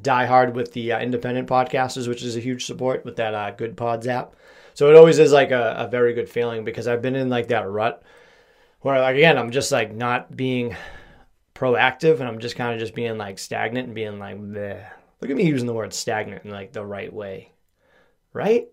diehard 0.00 0.54
with 0.54 0.72
the 0.72 0.92
uh, 0.92 1.00
independent 1.00 1.48
podcasters, 1.48 2.08
which 2.08 2.22
is 2.22 2.36
a 2.36 2.40
huge 2.40 2.64
support 2.64 3.04
with 3.04 3.16
that 3.16 3.34
uh, 3.34 3.50
Good 3.52 3.76
Pods 3.76 4.06
app. 4.06 4.34
So 4.74 4.88
it 4.88 4.96
always 4.96 5.18
is 5.18 5.32
like 5.32 5.52
a, 5.52 5.74
a 5.78 5.88
very 5.88 6.14
good 6.14 6.28
feeling 6.28 6.64
because 6.64 6.88
I've 6.88 7.02
been 7.02 7.14
in 7.14 7.28
like 7.28 7.48
that 7.48 7.68
rut 7.68 8.02
where, 8.80 9.00
like, 9.00 9.16
again, 9.16 9.38
I'm 9.38 9.52
just 9.52 9.70
like 9.70 9.94
not 9.94 10.36
being 10.36 10.76
proactive 11.54 12.20
and 12.20 12.28
I'm 12.28 12.40
just 12.40 12.56
kind 12.56 12.72
of 12.72 12.80
just 12.80 12.94
being 12.94 13.16
like 13.16 13.38
stagnant 13.38 13.86
and 13.86 13.94
being 13.94 14.18
like, 14.18 14.38
Bleh. 14.38 14.84
look 15.20 15.30
at 15.30 15.36
me 15.36 15.46
using 15.46 15.66
the 15.66 15.74
word 15.74 15.92
stagnant 15.92 16.44
in 16.44 16.50
like 16.50 16.72
the 16.72 16.84
right 16.84 17.12
way, 17.12 17.52
right? 18.32 18.68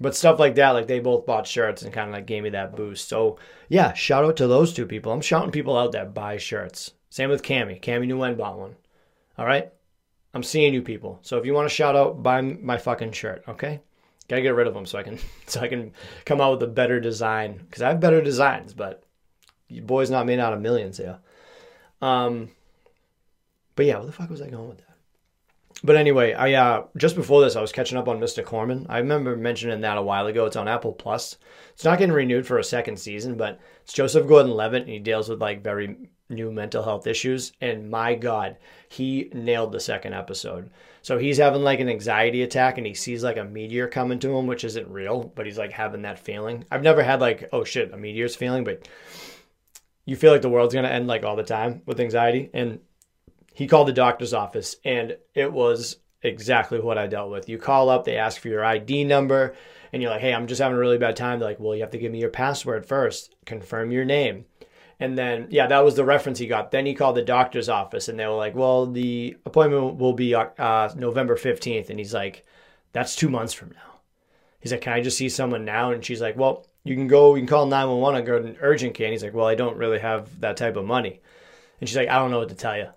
But 0.00 0.16
stuff 0.16 0.40
like 0.40 0.56
that, 0.56 0.70
like 0.70 0.86
they 0.86 1.00
both 1.00 1.26
bought 1.26 1.46
shirts 1.46 1.82
and 1.82 1.92
kind 1.92 2.08
of 2.08 2.14
like 2.14 2.26
gave 2.26 2.42
me 2.42 2.50
that 2.50 2.74
boost. 2.74 3.08
So 3.08 3.38
yeah, 3.68 3.92
shout 3.92 4.24
out 4.24 4.36
to 4.38 4.46
those 4.46 4.72
two 4.72 4.86
people. 4.86 5.12
I'm 5.12 5.20
shouting 5.20 5.52
people 5.52 5.76
out 5.76 5.92
that 5.92 6.14
buy 6.14 6.36
shirts. 6.36 6.92
Same 7.10 7.30
with 7.30 7.42
Cami. 7.42 7.80
Cami 7.80 8.08
Nguyen 8.08 8.36
bought 8.36 8.58
one. 8.58 8.76
All 9.38 9.46
right, 9.46 9.72
I'm 10.32 10.42
seeing 10.42 10.74
you 10.74 10.82
people. 10.82 11.20
So 11.22 11.38
if 11.38 11.46
you 11.46 11.54
want 11.54 11.68
to 11.68 11.74
shout 11.74 11.94
out, 11.94 12.22
buy 12.22 12.40
my 12.40 12.76
fucking 12.76 13.12
shirt. 13.12 13.44
Okay, 13.46 13.80
gotta 14.28 14.42
get 14.42 14.54
rid 14.54 14.66
of 14.66 14.74
them 14.74 14.86
so 14.86 14.98
I 14.98 15.04
can 15.04 15.18
so 15.46 15.60
I 15.60 15.68
can 15.68 15.92
come 16.24 16.40
out 16.40 16.52
with 16.52 16.68
a 16.68 16.72
better 16.72 16.98
design 16.98 17.58
because 17.58 17.82
I 17.82 17.88
have 17.88 18.00
better 18.00 18.20
designs, 18.20 18.74
but 18.74 19.04
you 19.68 19.82
boys 19.82 20.10
not 20.10 20.26
made 20.26 20.40
out 20.40 20.52
of 20.52 20.60
millions 20.60 20.96
here. 20.96 21.18
Um, 22.04 22.50
but 23.76 23.86
yeah, 23.86 23.96
where 23.96 24.06
the 24.06 24.12
fuck 24.12 24.28
was 24.28 24.42
I 24.42 24.50
going 24.50 24.68
with 24.68 24.78
that? 24.78 24.84
But 25.82 25.96
anyway, 25.96 26.34
I 26.34 26.52
uh, 26.52 26.84
just 26.96 27.16
before 27.16 27.42
this, 27.42 27.56
I 27.56 27.60
was 27.60 27.72
catching 27.72 27.98
up 27.98 28.08
on 28.08 28.20
Mr. 28.20 28.44
Corman. 28.44 28.86
I 28.88 28.98
remember 28.98 29.36
mentioning 29.36 29.80
that 29.80 29.98
a 29.98 30.02
while 30.02 30.26
ago. 30.26 30.44
It's 30.44 30.56
on 30.56 30.68
Apple 30.68 30.92
Plus. 30.92 31.36
It's 31.72 31.84
not 31.84 31.98
getting 31.98 32.14
renewed 32.14 32.46
for 32.46 32.58
a 32.58 32.64
second 32.64 32.98
season, 32.98 33.36
but 33.36 33.58
it's 33.82 33.92
Joseph 33.92 34.28
Gordon-Levitt, 34.28 34.82
and 34.82 34.90
he 34.90 34.98
deals 34.98 35.28
with 35.28 35.40
like 35.40 35.64
very 35.64 35.96
new 36.28 36.52
mental 36.52 36.82
health 36.82 37.06
issues. 37.06 37.52
And 37.60 37.90
my 37.90 38.14
God, 38.14 38.56
he 38.88 39.30
nailed 39.32 39.72
the 39.72 39.80
second 39.80 40.14
episode. 40.14 40.70
So 41.02 41.18
he's 41.18 41.38
having 41.38 41.62
like 41.62 41.80
an 41.80 41.88
anxiety 41.88 42.42
attack, 42.42 42.78
and 42.78 42.86
he 42.86 42.94
sees 42.94 43.24
like 43.24 43.38
a 43.38 43.44
meteor 43.44 43.88
coming 43.88 44.18
to 44.20 44.36
him, 44.36 44.46
which 44.46 44.64
isn't 44.64 44.88
real, 44.88 45.32
but 45.34 45.46
he's 45.46 45.58
like 45.58 45.72
having 45.72 46.02
that 46.02 46.18
feeling. 46.18 46.64
I've 46.70 46.82
never 46.82 47.02
had 47.02 47.20
like, 47.20 47.48
oh 47.52 47.64
shit, 47.64 47.92
a 47.92 47.96
meteor's 47.96 48.36
feeling, 48.36 48.64
but 48.64 48.88
you 50.04 50.16
feel 50.16 50.32
like 50.32 50.42
the 50.42 50.48
world's 50.48 50.74
gonna 50.74 50.88
end 50.88 51.06
like 51.06 51.24
all 51.24 51.36
the 51.36 51.42
time 51.42 51.82
with 51.86 52.00
anxiety, 52.00 52.50
and 52.52 52.80
he 53.54 53.66
called 53.66 53.88
the 53.88 53.92
doctor's 53.92 54.34
office 54.34 54.76
and 54.84 55.16
it 55.34 55.52
was 55.52 55.98
exactly 56.24 56.80
what 56.80 56.98
I 56.98 57.06
dealt 57.06 57.30
with. 57.30 57.48
You 57.48 57.58
call 57.58 57.88
up, 57.88 58.04
they 58.04 58.16
ask 58.16 58.40
for 58.40 58.48
your 58.48 58.64
ID 58.64 59.04
number, 59.04 59.54
and 59.92 60.02
you're 60.02 60.10
like, 60.10 60.22
hey, 60.22 60.34
I'm 60.34 60.48
just 60.48 60.60
having 60.60 60.76
a 60.76 60.80
really 60.80 60.98
bad 60.98 61.14
time. 61.14 61.38
They're 61.38 61.48
like, 61.48 61.60
well, 61.60 61.74
you 61.74 61.82
have 61.82 61.92
to 61.92 61.98
give 61.98 62.10
me 62.10 62.18
your 62.18 62.30
password 62.30 62.86
first, 62.86 63.36
confirm 63.46 63.92
your 63.92 64.04
name. 64.04 64.46
And 64.98 65.18
then, 65.18 65.48
yeah, 65.50 65.66
that 65.66 65.84
was 65.84 65.94
the 65.94 66.04
reference 66.04 66.38
he 66.38 66.46
got. 66.46 66.70
Then 66.70 66.86
he 66.86 66.94
called 66.94 67.16
the 67.16 67.22
doctor's 67.22 67.68
office 67.68 68.08
and 68.08 68.18
they 68.18 68.26
were 68.26 68.34
like, 68.34 68.54
well, 68.54 68.86
the 68.86 69.36
appointment 69.44 69.96
will 69.96 70.12
be 70.12 70.34
uh, 70.34 70.94
November 70.96 71.36
15th. 71.36 71.90
And 71.90 71.98
he's 71.98 72.14
like, 72.14 72.44
that's 72.92 73.16
two 73.16 73.28
months 73.28 73.52
from 73.52 73.70
now. 73.70 74.00
He's 74.60 74.72
like, 74.72 74.80
can 74.80 74.92
I 74.94 75.02
just 75.02 75.18
see 75.18 75.28
someone 75.28 75.64
now? 75.64 75.90
And 75.90 76.04
she's 76.04 76.20
like, 76.20 76.36
well, 76.36 76.66
you 76.84 76.94
can 76.94 77.08
go, 77.08 77.34
you 77.34 77.40
can 77.40 77.48
call 77.48 77.66
911 77.66 78.18
and 78.18 78.26
go 78.26 78.38
to 78.38 78.46
an 78.46 78.56
urgent 78.60 78.94
care. 78.94 79.06
And 79.06 79.12
he's 79.12 79.24
like, 79.24 79.34
well, 79.34 79.46
I 79.46 79.54
don't 79.54 79.78
really 79.78 79.98
have 79.98 80.40
that 80.40 80.56
type 80.56 80.76
of 80.76 80.84
money. 80.84 81.20
And 81.80 81.88
she's 81.88 81.96
like, 81.96 82.08
I 82.08 82.18
don't 82.18 82.30
know 82.30 82.38
what 82.38 82.50
to 82.50 82.54
tell 82.54 82.76
you. 82.76 82.88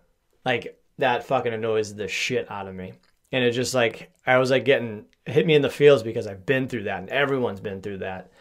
Like, 0.46 0.80
that 0.98 1.26
fucking 1.26 1.54
annoys 1.54 1.96
the 1.96 2.08
shit 2.08 2.52
out 2.52 2.68
of 2.68 2.76
me. 2.76 2.94
And 3.32 3.44
it 3.44 3.52
just 3.52 3.74
like, 3.74 4.12
I 4.26 4.38
was 4.38 4.52
like 4.52 4.66
getting 4.66 5.06
hit 5.26 5.46
me 5.46 5.56
in 5.56 5.62
the 5.62 5.70
feels 5.70 6.04
because 6.04 6.28
I've 6.28 6.46
been 6.46 6.68
through 6.68 6.84
that 6.84 7.00
and 7.00 7.10
everyone's 7.10 7.60
been 7.60 7.82
through 7.82 8.00
that. 8.00 8.32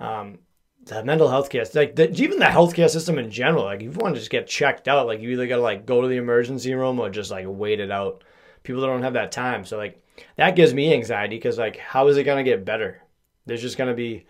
Um, 0.00 0.38
the 0.84 1.02
mental 1.02 1.28
health 1.28 1.48
care, 1.48 1.64
like 1.74 1.96
the, 1.96 2.10
even 2.12 2.38
the 2.38 2.44
healthcare 2.44 2.90
system 2.90 3.18
in 3.18 3.30
general, 3.30 3.64
like 3.64 3.80
if 3.80 3.94
you 3.94 3.98
want 3.98 4.14
to 4.14 4.20
just 4.20 4.30
get 4.30 4.46
checked 4.46 4.86
out, 4.86 5.06
like 5.06 5.20
you 5.20 5.30
either 5.30 5.46
got 5.46 5.56
to 5.56 5.62
like 5.62 5.86
go 5.86 6.02
to 6.02 6.08
the 6.08 6.16
emergency 6.16 6.74
room 6.74 7.00
or 7.00 7.08
just 7.08 7.30
like 7.30 7.46
wait 7.48 7.80
it 7.80 7.90
out. 7.90 8.22
People 8.62 8.82
don't 8.82 9.02
have 9.02 9.14
that 9.14 9.32
time. 9.32 9.64
So 9.64 9.78
like 9.78 10.02
that 10.36 10.56
gives 10.56 10.74
me 10.74 10.92
anxiety 10.92 11.36
because 11.36 11.58
like, 11.58 11.78
how 11.78 12.08
is 12.08 12.16
it 12.18 12.24
going 12.24 12.44
to 12.44 12.50
get 12.50 12.64
better? 12.64 13.02
There's 13.46 13.62
just 13.62 13.78
going 13.78 13.88
to 13.88 13.96
be 13.96 14.26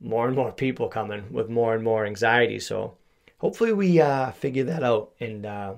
more 0.00 0.26
and 0.26 0.36
more 0.36 0.52
people 0.52 0.88
coming 0.88 1.24
with 1.30 1.48
more 1.48 1.74
and 1.74 1.82
more 1.82 2.06
anxiety. 2.06 2.58
So 2.60 2.96
hopefully 3.38 3.72
we 3.72 4.00
uh, 4.00 4.30
figure 4.32 4.64
that 4.64 4.82
out 4.82 5.12
and 5.20 5.44
uh, 5.44 5.74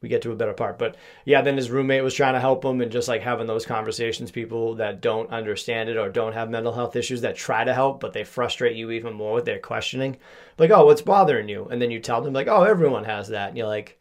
we 0.00 0.08
get 0.08 0.22
to 0.22 0.32
a 0.32 0.36
better 0.36 0.52
part. 0.52 0.78
But 0.78 0.96
yeah, 1.24 1.42
then 1.42 1.56
his 1.56 1.70
roommate 1.70 2.02
was 2.02 2.14
trying 2.14 2.34
to 2.34 2.40
help 2.40 2.64
him 2.64 2.80
and 2.80 2.90
just 2.90 3.08
like 3.08 3.22
having 3.22 3.46
those 3.46 3.66
conversations, 3.66 4.30
people 4.30 4.76
that 4.76 5.00
don't 5.00 5.30
understand 5.30 5.88
it 5.88 5.96
or 5.96 6.08
don't 6.08 6.32
have 6.32 6.50
mental 6.50 6.72
health 6.72 6.96
issues 6.96 7.20
that 7.20 7.36
try 7.36 7.64
to 7.64 7.74
help, 7.74 8.00
but 8.00 8.12
they 8.12 8.24
frustrate 8.24 8.76
you 8.76 8.90
even 8.90 9.12
more 9.12 9.34
with 9.34 9.44
their 9.44 9.58
questioning. 9.58 10.16
Like, 10.58 10.70
oh, 10.70 10.86
what's 10.86 11.02
bothering 11.02 11.48
you? 11.48 11.66
And 11.70 11.80
then 11.80 11.90
you 11.90 12.00
tell 12.00 12.22
them, 12.22 12.32
like, 12.32 12.48
oh, 12.48 12.62
everyone 12.62 13.04
has 13.04 13.28
that. 13.28 13.50
And 13.50 13.58
you're 13.58 13.66
like, 13.66 14.00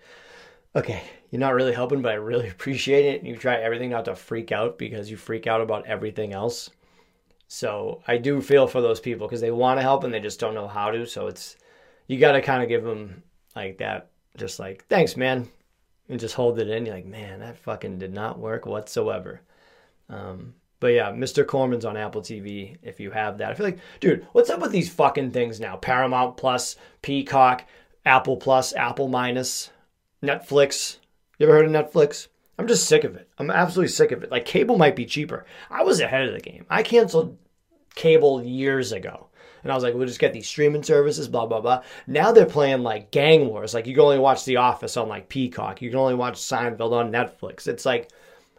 okay, 0.76 1.04
you're 1.32 1.40
not 1.40 1.54
really 1.54 1.74
helping, 1.74 2.02
but 2.02 2.12
I 2.12 2.16
really 2.16 2.50
appreciate 2.50 3.06
it. 3.06 3.20
And 3.20 3.28
you 3.28 3.36
try 3.36 3.56
everything 3.56 3.90
not 3.90 4.06
to 4.06 4.16
freak 4.16 4.52
out 4.52 4.78
because 4.78 5.12
you 5.12 5.18
freak 5.18 5.48
out 5.48 5.62
about 5.62 5.86
everything 5.86 6.34
else. 6.34 6.70
So 7.50 8.02
I 8.08 8.18
do 8.18 8.42
feel 8.42 8.68
for 8.68 8.80
those 8.80 9.02
people 9.02 9.28
because 9.28 9.42
they 9.42 9.52
want 9.52 9.78
to 9.80 9.82
help 9.82 10.06
and 10.06 10.14
they 10.14 10.22
just 10.22 10.40
don't 10.40 10.56
know 10.56 10.68
how 10.68 10.92
to. 10.92 11.06
So 11.06 11.28
it's, 11.28 11.58
you 12.08 12.18
got 12.18 12.32
to 12.34 12.42
kind 12.42 12.64
of 12.64 12.70
give 12.70 12.84
them 12.84 13.24
like 13.56 13.80
that, 13.80 14.12
just 14.38 14.60
like, 14.60 14.86
thanks, 14.88 15.18
man 15.18 15.50
and 16.10 16.20
just 16.20 16.36
hold 16.36 16.60
it 16.60 16.70
in. 16.70 16.86
You're 16.86 16.96
like, 16.96 17.06
man, 17.06 17.40
that 17.40 17.58
fucking 17.58 18.00
did 18.00 18.14
not 18.14 18.40
work 18.40 18.66
whatsoever. 18.66 19.42
Um, 20.10 20.56
but 20.80 20.88
yeah, 20.88 21.12
Mr. 21.12 21.46
Corman's 21.46 21.86
on 21.86 21.96
Apple 21.96 22.22
TV 22.22 22.78
if 22.82 23.00
you 23.00 23.12
have 23.12 23.38
that. 23.38 23.52
I 23.52 23.54
feel 23.54 23.66
like, 23.66 23.80
dude, 24.00 24.26
what's 24.32 24.50
up 24.50 24.60
with 24.60 24.72
these 24.72 24.90
fucking 24.90 25.32
things 25.32 25.60
now? 25.60 25.78
Paramount 25.78 26.36
Plus, 26.36 26.76
Peacock, 27.02 27.66
Apple 28.06 28.38
Plus, 28.38 28.74
Apple 28.74 29.08
Minus, 29.08 29.70
Netflix. 30.24 30.98
You 31.38 31.48
ever 31.48 31.56
heard 31.56 31.66
of 31.66 31.72
Netflix? 31.72 32.28
I'm 32.60 32.68
just 32.68 32.90
sick 32.90 33.06
of 33.06 33.16
it. 33.16 33.30
I'm 33.38 33.50
absolutely 33.50 33.88
sick 33.88 34.12
of 34.12 34.22
it. 34.22 34.32
Like 34.32 34.44
cable 34.44 34.78
might 34.78 34.98
be 34.98 35.06
cheaper. 35.06 35.46
I 35.72 35.82
was 35.84 36.02
ahead 36.02 36.28
of 36.28 36.34
the 36.34 36.42
game. 36.42 36.66
I 36.70 36.84
canceled 36.84 37.38
cable 37.96 38.44
years 38.44 38.92
ago. 38.92 39.30
And 39.64 39.72
I 39.72 39.76
was 39.76 39.84
like, 39.84 39.94
we'll 39.94 40.08
just 40.08 40.20
get 40.20 40.34
these 40.34 40.48
streaming 40.48 40.84
services, 40.84 41.30
blah, 41.30 41.46
blah, 41.46 41.62
blah. 41.62 41.84
Now 42.06 42.34
they're 42.34 42.46
playing 42.46 42.84
like 42.84 43.12
gang 43.12 43.48
wars. 43.48 43.74
Like 43.74 43.88
you 43.88 43.94
can 43.94 44.04
only 44.04 44.20
watch 44.20 44.44
The 44.44 44.58
Office 44.58 44.98
on 44.98 45.08
like 45.08 45.30
Peacock. 45.30 45.82
You 45.82 45.90
can 45.90 46.00
only 46.00 46.16
watch 46.16 46.34
Seinfeld 46.34 46.92
on 46.92 47.14
Netflix. 47.14 47.66
It's 47.66 47.86
like, 47.86 48.10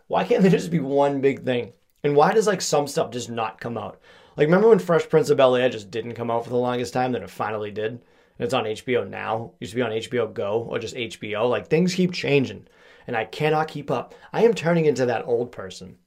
why 0.06 0.24
can't 0.24 0.40
there 0.40 0.50
just 0.50 0.70
be 0.70 0.80
one 0.80 1.20
big 1.20 1.44
thing? 1.44 1.74
And 2.02 2.16
why 2.16 2.32
does 2.32 2.46
like 2.46 2.62
some 2.62 2.86
stuff 2.86 3.10
just 3.10 3.28
not 3.28 3.60
come 3.60 3.76
out? 3.76 4.00
Like 4.34 4.46
remember 4.46 4.70
when 4.70 4.78
Fresh 4.78 5.10
Prince 5.10 5.28
of 5.28 5.36
Bel 5.36 5.56
Air 5.56 5.68
just 5.68 5.90
didn't 5.90 6.14
come 6.14 6.30
out 6.30 6.44
for 6.44 6.50
the 6.50 6.56
longest 6.56 6.94
time, 6.94 7.12
then 7.12 7.22
it 7.22 7.28
finally 7.28 7.70
did? 7.70 7.90
And 7.90 8.00
it's 8.38 8.54
on 8.54 8.64
HBO 8.64 9.06
now. 9.06 9.52
It 9.60 9.64
used 9.64 9.72
to 9.72 9.76
be 9.76 9.82
on 9.82 9.90
HBO 9.90 10.32
Go 10.32 10.66
or 10.70 10.78
just 10.78 10.94
HBO. 10.94 11.50
Like 11.50 11.66
things 11.66 11.94
keep 11.94 12.12
changing. 12.12 12.66
And 13.06 13.16
I 13.16 13.24
cannot 13.24 13.68
keep 13.68 13.90
up. 13.90 14.14
I 14.32 14.44
am 14.44 14.54
turning 14.54 14.86
into 14.86 15.06
that 15.06 15.26
old 15.26 15.52
person 15.52 15.98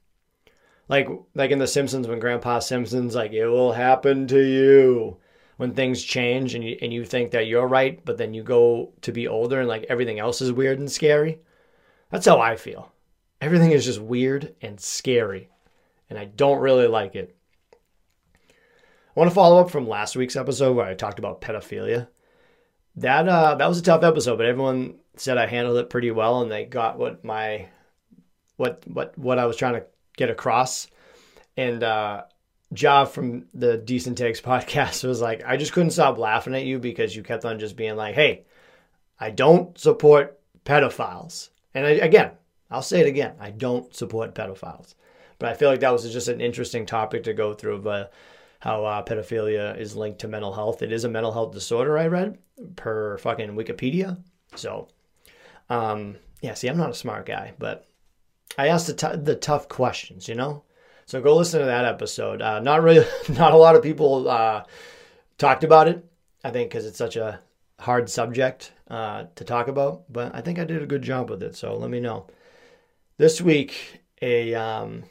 like 0.90 1.10
like 1.34 1.52
in 1.52 1.60
the 1.60 1.68
Simpsons 1.68 2.08
when 2.08 2.20
Grandpa 2.20 2.60
Simpson's 2.60 3.16
like 3.16 3.32
it 3.32 3.48
will 3.48 3.72
happen 3.72 4.28
to 4.28 4.40
you 4.40 5.18
when 5.58 5.74
things 5.74 6.04
change 6.04 6.56
and 6.56 6.64
you 6.64 6.78
and 6.82 6.92
you 6.94 7.06
think 7.06 7.32
that 7.32 7.48
you're 7.48 7.68
right, 7.68 8.04
but 8.06 8.18
then 8.18 8.34
you 8.34 8.44
go 8.44 8.94
to 9.02 9.12
be 9.12 9.28
older 9.28 9.60
and 9.60 9.68
like 9.68 9.86
everything 9.90 10.20
else 10.20 10.42
is 10.42 10.52
weird 10.52 10.80
and 10.80 10.92
scary. 10.92 11.40
That's 12.10 12.26
how 12.26 12.40
I 12.40 12.56
feel. 12.56 12.92
Everything 13.42 13.72
is 13.72 13.86
just 13.86 14.00
weird 14.00 14.56
and 14.62 14.80
scary, 14.80 15.50
and 16.10 16.18
I 16.18 16.26
don't 16.26 16.62
really 16.62 16.88
like 16.88 17.16
it. 17.16 17.36
I 18.50 19.20
want 19.20 19.30
to 19.30 19.36
follow 19.36 19.60
up 19.60 19.70
from 19.70 19.88
last 19.88 20.16
week's 20.16 20.36
episode 20.36 20.76
where 20.76 20.86
I 20.86 20.96
talked 20.96 21.20
about 21.20 21.42
pedophilia. 21.42 22.08
That 22.96 23.28
uh, 23.28 23.56
that 23.56 23.70
was 23.70 23.80
a 23.80 23.84
tough 23.84 24.04
episode, 24.04 24.38
but 24.38 24.46
everyone 24.46 24.96
said 25.18 25.38
I 25.38 25.46
handled 25.46 25.78
it 25.78 25.90
pretty 25.90 26.12
well, 26.12 26.42
and 26.42 26.52
they 26.52 26.66
got 26.66 26.98
what 26.98 27.24
my 27.24 27.68
what 28.58 28.84
what 28.88 29.18
what 29.18 29.40
I 29.40 29.46
was 29.46 29.58
trying 29.58 29.76
to 29.76 29.86
get 30.18 30.30
across. 30.30 30.88
And 31.56 31.84
uh, 31.84 32.24
Jav 32.74 33.12
from 33.12 33.46
the 33.54 33.78
Decent 33.78 34.18
Takes 34.18 34.42
podcast 34.52 35.08
was 35.08 35.22
like, 35.22 35.44
I 35.46 35.58
just 35.58 35.74
couldn't 35.74 35.92
stop 35.92 36.18
laughing 36.18 36.56
at 36.56 36.66
you 36.66 36.80
because 36.80 37.16
you 37.16 37.24
kept 37.24 37.46
on 37.46 37.60
just 37.60 37.76
being 37.76 37.96
like, 37.96 38.16
hey, 38.16 38.46
I 39.20 39.30
don't 39.30 39.78
support 39.78 40.40
pedophiles. 40.66 41.50
And 41.74 41.86
I, 41.86 41.92
again, 41.92 42.32
I'll 42.70 42.82
say 42.82 43.02
it 43.02 43.08
again, 43.08 43.36
I 43.40 43.52
don't 43.52 43.94
support 43.96 44.36
pedophiles. 44.36 44.96
But 45.40 45.50
I 45.50 45.54
feel 45.56 45.70
like 45.70 45.82
that 45.82 45.92
was 45.92 46.12
just 46.12 46.28
an 46.28 46.42
interesting 46.42 46.86
topic 46.86 47.24
to 47.24 47.34
go 47.34 47.54
through 47.54 47.76
of 47.76 47.88
uh, 47.88 48.08
how 48.60 48.86
uh, 48.86 49.04
pedophilia 49.04 49.78
is 49.78 49.96
linked 49.96 50.20
to 50.20 50.28
mental 50.28 50.54
health. 50.54 50.82
It 50.82 50.92
is 50.92 51.04
a 51.04 51.10
mental 51.10 51.32
health 51.32 51.54
disorder, 51.54 51.98
I 51.98 52.08
read, 52.08 52.38
per 52.76 53.18
fucking 53.18 53.52
Wikipedia. 53.52 54.18
So, 54.56 54.88
um, 55.74 56.18
yeah, 56.42 56.54
see, 56.54 56.68
I'm 56.68 56.78
not 56.78 56.92
a 56.92 56.96
smart 56.96 57.26
guy, 57.26 57.54
but 57.58 57.88
I 58.58 58.68
asked 58.68 58.88
the, 58.88 58.94
t- 58.94 59.22
the 59.22 59.36
tough 59.36 59.68
questions, 59.68 60.28
you 60.28 60.36
know? 60.36 60.64
So 61.06 61.22
go 61.22 61.36
listen 61.36 61.60
to 61.60 61.66
that 61.66 61.86
episode. 61.86 62.42
Uh, 62.42 62.60
not 62.60 62.84
really, 62.84 63.06
not 63.30 63.54
a 63.54 63.58
lot 63.58 63.76
of 63.76 63.82
people 63.84 64.30
uh, 64.30 64.64
talked 65.38 65.64
about 65.64 65.88
it, 65.88 66.06
I 66.44 66.52
think, 66.52 66.70
because 66.70 66.86
it's 66.86 66.98
such 66.98 67.16
a 67.16 67.40
hard 67.80 68.10
subject 68.10 68.72
uh, 68.88 69.26
to 69.36 69.44
talk 69.44 69.68
about, 69.68 70.12
but 70.12 70.36
I 70.36 70.42
think 70.42 70.60
I 70.60 70.66
did 70.66 70.84
a 70.84 70.88
good 70.88 71.02
job 71.02 71.30
with 71.30 71.42
it. 71.42 71.56
So 71.56 71.76
let 71.76 71.90
me 71.90 72.00
know. 72.00 72.28
This 73.18 73.42
week, 73.42 74.02
a 74.22 74.54
um, 74.56 75.04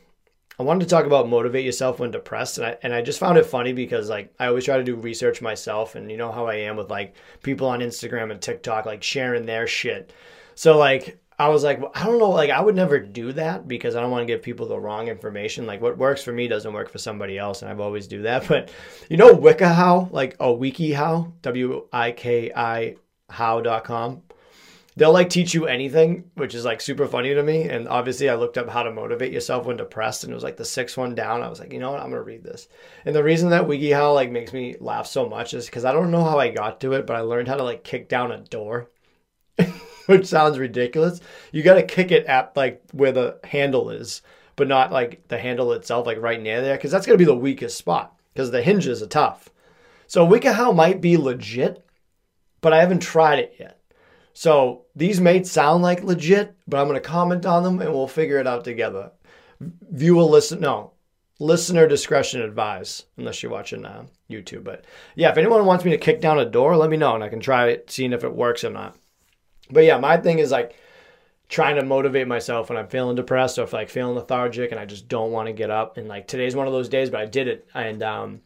I 0.59 0.63
wanted 0.63 0.81
to 0.81 0.91
talk 0.91 1.07
about 1.07 1.29
motivate 1.29 1.65
yourself 1.65 1.99
when 1.99 2.11
depressed, 2.11 2.59
and 2.59 2.67
I 2.67 2.77
and 2.83 2.95
I 2.95 3.03
just 3.03 3.19
found 3.19 3.39
it 3.39 3.47
funny 3.47 3.73
because 3.73 4.09
like 4.09 4.33
I 4.39 4.47
always 4.47 4.65
try 4.65 4.77
to 4.77 4.85
do 4.85 4.97
research 4.97 5.41
myself, 5.41 5.95
and 5.95 6.11
you 6.11 6.17
know 6.17 6.33
how 6.33 6.47
I 6.47 6.55
am 6.57 6.77
with 6.77 6.91
like 6.91 7.15
people 7.43 7.69
on 7.69 7.81
Instagram 7.81 8.31
and 8.31 8.41
TikTok 8.41 8.87
like 8.87 9.03
sharing 9.03 9.47
their 9.47 9.67
shit. 9.67 10.13
So 10.55 10.77
like 10.77 11.23
I 11.39 11.49
was 11.49 11.65
like, 11.65 11.81
I 11.97 12.05
don't 12.05 12.19
know, 12.19 12.31
like 12.31 12.51
I 12.51 12.61
would 12.61 12.77
never 12.77 13.01
do 13.01 13.33
that 13.33 13.67
because 13.67 13.97
I 13.97 14.01
don't 14.01 14.11
want 14.11 14.23
to 14.23 14.33
give 14.33 14.43
people 14.43 14.69
the 14.69 14.79
wrong 14.79 15.09
information. 15.09 15.67
Like 15.67 15.81
what 15.81 15.99
works 15.99 16.23
for 16.23 16.33
me 16.33 16.47
doesn't 16.47 16.73
work 16.73 16.89
for 16.89 16.99
somebody 16.99 17.37
else, 17.37 17.63
and 17.63 17.71
I've 17.71 17.81
always 17.81 18.07
do 18.07 18.23
that. 18.23 18.47
But 18.53 18.71
you 19.09 19.17
know, 19.17 19.35
WikiHow, 19.35 20.13
like 20.13 20.35
a 20.35 20.37
oh 20.41 20.57
WikiHow, 20.57 21.33
W 21.43 21.89
I 21.93 22.13
K 22.13 22.53
I 22.55 22.97
how.com. 23.29 24.23
They'll 24.95 25.13
like 25.13 25.31
teach 25.31 25.55
you 25.55 25.67
anything, 25.67 26.31
which 26.35 26.55
is 26.55 26.67
like 26.67 26.83
super 26.83 27.07
funny 27.09 27.33
to 27.35 27.43
me. 27.43 27.63
And 27.63 27.89
obviously, 27.89 28.29
I 28.29 28.35
looked 28.35 28.59
up 28.59 28.69
how 28.69 28.83
to 28.83 28.93
motivate 28.93 29.33
yourself 29.33 29.65
when 29.65 29.79
depressed, 29.79 30.23
and 30.23 30.31
it 30.31 30.35
was 30.35 30.45
like 30.45 30.59
the 30.59 30.67
sixth 30.67 30.99
one 30.99 31.15
down. 31.15 31.43
I 31.43 31.49
was 31.49 31.59
like, 31.59 31.73
you 31.73 31.79
know 31.79 31.91
what, 31.91 32.01
I'm 32.01 32.11
gonna 32.11 32.23
read 32.23 32.45
this. 32.45 32.69
And 33.07 33.17
the 33.17 33.25
reason 33.25 33.51
that 33.51 33.67
WikiHow 33.67 34.15
like 34.15 34.31
makes 34.31 34.53
me 34.53 34.77
laugh 34.81 35.07
so 35.07 35.29
much 35.29 35.55
is 35.55 35.67
because 35.67 35.87
I 35.87 35.93
don't 35.93 36.11
know 36.11 36.25
how 36.25 36.39
I 36.39 36.51
got 36.51 36.81
to 36.83 36.93
it, 36.93 37.07
but 37.07 37.17
I 37.17 37.21
learned 37.21 37.49
how 37.49 37.57
to 37.57 37.65
like 37.65 37.85
kick 37.85 38.09
down 38.09 38.31
a 38.31 38.39
door. 38.39 38.91
which 40.07 40.27
sounds 40.27 40.59
ridiculous. 40.59 41.21
You 41.53 41.63
got 41.63 41.75
to 41.75 41.83
kick 41.83 42.11
it 42.11 42.27
at 42.27 42.57
like 42.57 42.83
where 42.93 43.13
the 43.13 43.39
handle 43.45 43.91
is, 43.91 44.23
but 44.57 44.69
not 44.69 44.93
like 44.93 45.27
the 45.29 45.39
handle 45.39 45.73
itself, 45.73 46.07
like 46.07 46.21
right 46.21 46.41
near 46.41 46.61
there, 46.61 46.77
because 46.77 46.91
that's 46.91 47.07
going 47.07 47.19
to 47.19 47.23
be 47.23 47.31
the 47.31 47.37
weakest 47.37 47.79
spot 47.79 48.19
because 48.33 48.51
the 48.51 48.63
hinges 48.63 49.03
are 49.03 49.07
tough. 49.07 49.51
So 50.07 50.27
WikiHow 50.27 50.75
might 50.75 51.01
be 51.01 51.17
legit, 51.17 51.87
but 52.61 52.73
I 52.73 52.81
haven't 52.81 53.01
tried 53.01 53.39
it 53.39 53.57
yet. 53.59 53.79
So 54.35 54.87
these 54.97 55.21
may 55.21 55.43
sound 55.43 55.83
like 55.83 56.03
legit, 56.03 56.55
but 56.67 56.81
I'm 56.81 56.89
going 56.89 57.01
to 57.01 57.09
comment 57.09 57.47
on 57.47 57.63
them 57.63 57.81
and 57.81 57.93
we'll 57.93 58.09
figure 58.09 58.39
it 58.39 58.47
out 58.47 58.65
together. 58.65 59.13
Viewer 59.61 60.23
listen, 60.23 60.61
no, 60.61 60.93
listener 61.39 61.87
discretion 61.87 62.41
advised, 62.41 63.05
unless 63.17 63.43
you're 63.43 63.53
watching 63.53 63.85
uh, 63.85 64.05
YouTube. 64.31 64.65
But 64.65 64.85
yeah, 65.15 65.31
if 65.31 65.37
anyone 65.37 65.67
wants 65.67 65.85
me 65.85 65.91
to 65.93 65.99
kick 65.99 66.21
down 66.21 66.39
a 66.39 66.45
door, 66.45 66.77
let 66.77 66.91
me 66.91 66.97
know 66.97 67.15
and 67.15 67.23
I 67.23 67.29
can 67.29 67.41
try 67.41 67.69
it, 67.69 67.91
seeing 67.91 68.13
if 68.13 68.25
it 68.25 68.35
works 68.35 68.65
or 68.65 68.71
not. 68.71 68.97
But 69.71 69.85
yeah, 69.85 69.99
my 69.99 70.17
thing 70.17 70.39
is 70.39 70.51
like 70.51 70.77
trying 71.49 71.77
to 71.77 71.85
motivate 71.85 72.27
myself 72.27 72.71
when 72.71 72.79
I'm 72.79 72.89
feeling 72.89 73.15
depressed 73.15 73.59
or 73.59 73.65
if 73.65 73.73
like 73.73 73.91
feeling 73.91 74.15
lethargic 74.15 74.71
and 74.71 74.81
I 74.81 74.87
just 74.87 75.07
don't 75.09 75.33
want 75.33 75.49
to 75.49 75.53
get 75.53 75.71
up. 75.71 75.99
And 75.99 76.09
like 76.09 76.27
today's 76.27 76.57
one 76.57 76.67
of 76.67 76.73
those 76.73 76.89
days, 76.89 77.11
but 77.11 77.21
I 77.21 77.27
did 77.27 77.47
it. 77.47 77.69
And 77.75 78.03
um, 78.03 78.41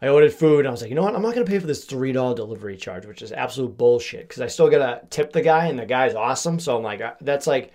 I 0.00 0.08
ordered 0.08 0.32
food 0.32 0.60
and 0.60 0.68
I 0.68 0.70
was 0.70 0.80
like, 0.80 0.90
you 0.90 0.94
know 0.94 1.02
what? 1.02 1.14
I'm 1.14 1.22
not 1.22 1.34
going 1.34 1.44
to 1.44 1.50
pay 1.50 1.58
for 1.58 1.66
this 1.66 1.86
$3 1.86 2.36
delivery 2.36 2.76
charge, 2.76 3.04
which 3.04 3.22
is 3.22 3.32
absolute 3.32 3.76
bullshit 3.76 4.28
because 4.28 4.40
I 4.40 4.46
still 4.46 4.70
got 4.70 4.78
to 4.78 5.06
tip 5.08 5.32
the 5.32 5.42
guy 5.42 5.66
and 5.66 5.78
the 5.78 5.86
guy's 5.86 6.14
awesome. 6.14 6.60
So 6.60 6.76
I'm 6.76 6.82
like, 6.84 7.00
uh, 7.00 7.14
that's 7.20 7.46
like, 7.46 7.72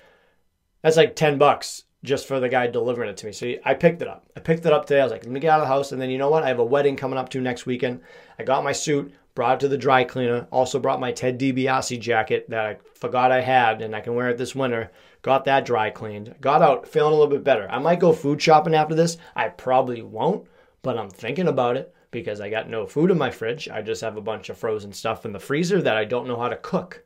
that's 0.81 0.97
like 0.97 1.15
10 1.15 1.37
bucks 1.37 1.83
just 2.05 2.25
for 2.25 2.39
the 2.39 2.47
guy 2.47 2.67
delivering 2.67 3.09
it 3.09 3.17
to 3.17 3.25
me. 3.25 3.33
So 3.33 3.55
I 3.65 3.73
picked 3.73 4.01
it 4.01 4.07
up. 4.07 4.25
I 4.37 4.39
picked 4.39 4.65
it 4.65 4.71
up 4.71 4.85
today. 4.85 5.01
I 5.01 5.03
was 5.03 5.11
like, 5.11 5.23
let 5.23 5.31
me 5.31 5.39
get 5.41 5.49
out 5.49 5.59
of 5.59 5.67
the 5.67 5.73
house. 5.73 5.91
And 5.91 6.01
then 6.01 6.09
you 6.09 6.17
know 6.17 6.29
what? 6.29 6.43
I 6.43 6.47
have 6.47 6.59
a 6.59 6.65
wedding 6.65 6.95
coming 6.95 7.17
up 7.17 7.29
to 7.29 7.41
next 7.41 7.65
weekend. 7.65 8.01
I 8.39 8.43
got 8.43 8.63
my 8.63 8.71
suit, 8.71 9.13
brought 9.35 9.55
it 9.55 9.59
to 9.59 9.67
the 9.67 9.77
dry 9.77 10.03
cleaner. 10.05 10.47
Also 10.51 10.79
brought 10.79 10.99
my 10.99 11.11
Ted 11.11 11.39
DiBiase 11.39 11.99
jacket 11.99 12.49
that 12.49 12.65
I 12.65 12.77
forgot 12.95 13.31
I 13.31 13.41
had 13.41 13.81
and 13.81 13.95
I 13.95 14.01
can 14.01 14.15
wear 14.15 14.29
it 14.29 14.37
this 14.37 14.55
winter. 14.55 14.91
Got 15.21 15.45
that 15.45 15.65
dry 15.65 15.89
cleaned. 15.89 16.35
Got 16.39 16.61
out 16.61 16.87
feeling 16.87 17.13
a 17.13 17.15
little 17.15 17.31
bit 17.31 17.43
better. 17.43 17.69
I 17.69 17.79
might 17.79 17.99
go 17.99 18.13
food 18.13 18.41
shopping 18.41 18.73
after 18.73 18.95
this. 18.95 19.17
I 19.35 19.49
probably 19.49 20.01
won't, 20.01 20.47
but 20.81 20.97
I'm 20.97 21.09
thinking 21.09 21.47
about 21.47 21.77
it 21.77 21.93
because 22.11 22.39
I 22.39 22.49
got 22.49 22.69
no 22.69 22.87
food 22.87 23.11
in 23.11 23.17
my 23.17 23.29
fridge. 23.29 23.67
I 23.67 23.81
just 23.81 24.01
have 24.01 24.15
a 24.15 24.21
bunch 24.21 24.49
of 24.49 24.57
frozen 24.57 24.93
stuff 24.93 25.25
in 25.25 25.33
the 25.33 25.39
freezer 25.39 25.81
that 25.81 25.97
I 25.97 26.05
don't 26.05 26.27
know 26.27 26.39
how 26.39 26.47
to 26.47 26.55
cook. 26.55 27.03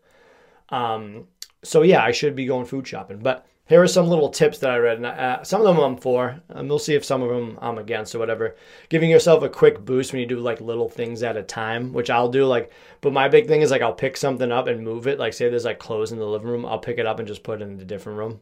Um, 0.69 1.27
so 1.63 1.81
yeah, 1.81 2.03
I 2.03 2.12
should 2.12 2.36
be 2.36 2.45
going 2.45 2.65
food 2.65 2.88
shopping. 2.88 3.19
But 3.19 3.45
here 3.69 3.83
are 3.83 3.88
some 3.88 4.07
little 4.07 4.29
tips 4.29 4.57
that 4.57 4.71
I 4.71 4.77
read. 4.77 4.97
And 4.97 5.05
uh, 5.05 5.43
some 5.43 5.61
of 5.61 5.67
them 5.67 5.83
I'm 5.83 5.95
for, 5.95 6.41
and 6.49 6.67
we'll 6.67 6.79
see 6.79 6.95
if 6.95 7.05
some 7.05 7.21
of 7.21 7.29
them 7.29 7.57
I'm 7.61 7.77
against 7.77 8.15
or 8.15 8.19
whatever. 8.19 8.55
Giving 8.89 9.11
yourself 9.11 9.43
a 9.43 9.49
quick 9.49 9.85
boost 9.85 10.11
when 10.11 10.19
you 10.19 10.25
do 10.25 10.39
like 10.39 10.59
little 10.59 10.89
things 10.89 11.21
at 11.21 11.38
a 11.38 11.43
time, 11.43 11.93
which 11.93 12.09
I'll 12.09 12.29
do. 12.29 12.45
Like, 12.45 12.71
but 12.99 13.13
my 13.13 13.29
big 13.29 13.47
thing 13.47 13.61
is 13.61 13.69
like 13.69 13.83
I'll 13.83 13.93
pick 13.93 14.17
something 14.17 14.51
up 14.51 14.65
and 14.65 14.83
move 14.83 15.05
it. 15.05 15.19
Like, 15.19 15.33
say 15.33 15.49
there's 15.49 15.65
like 15.65 15.77
clothes 15.77 16.11
in 16.11 16.17
the 16.17 16.25
living 16.25 16.47
room, 16.47 16.65
I'll 16.65 16.79
pick 16.79 16.97
it 16.97 17.05
up 17.05 17.19
and 17.19 17.27
just 17.27 17.43
put 17.43 17.61
it 17.61 17.65
in 17.65 17.79
a 17.79 17.85
different 17.85 18.17
room. 18.17 18.41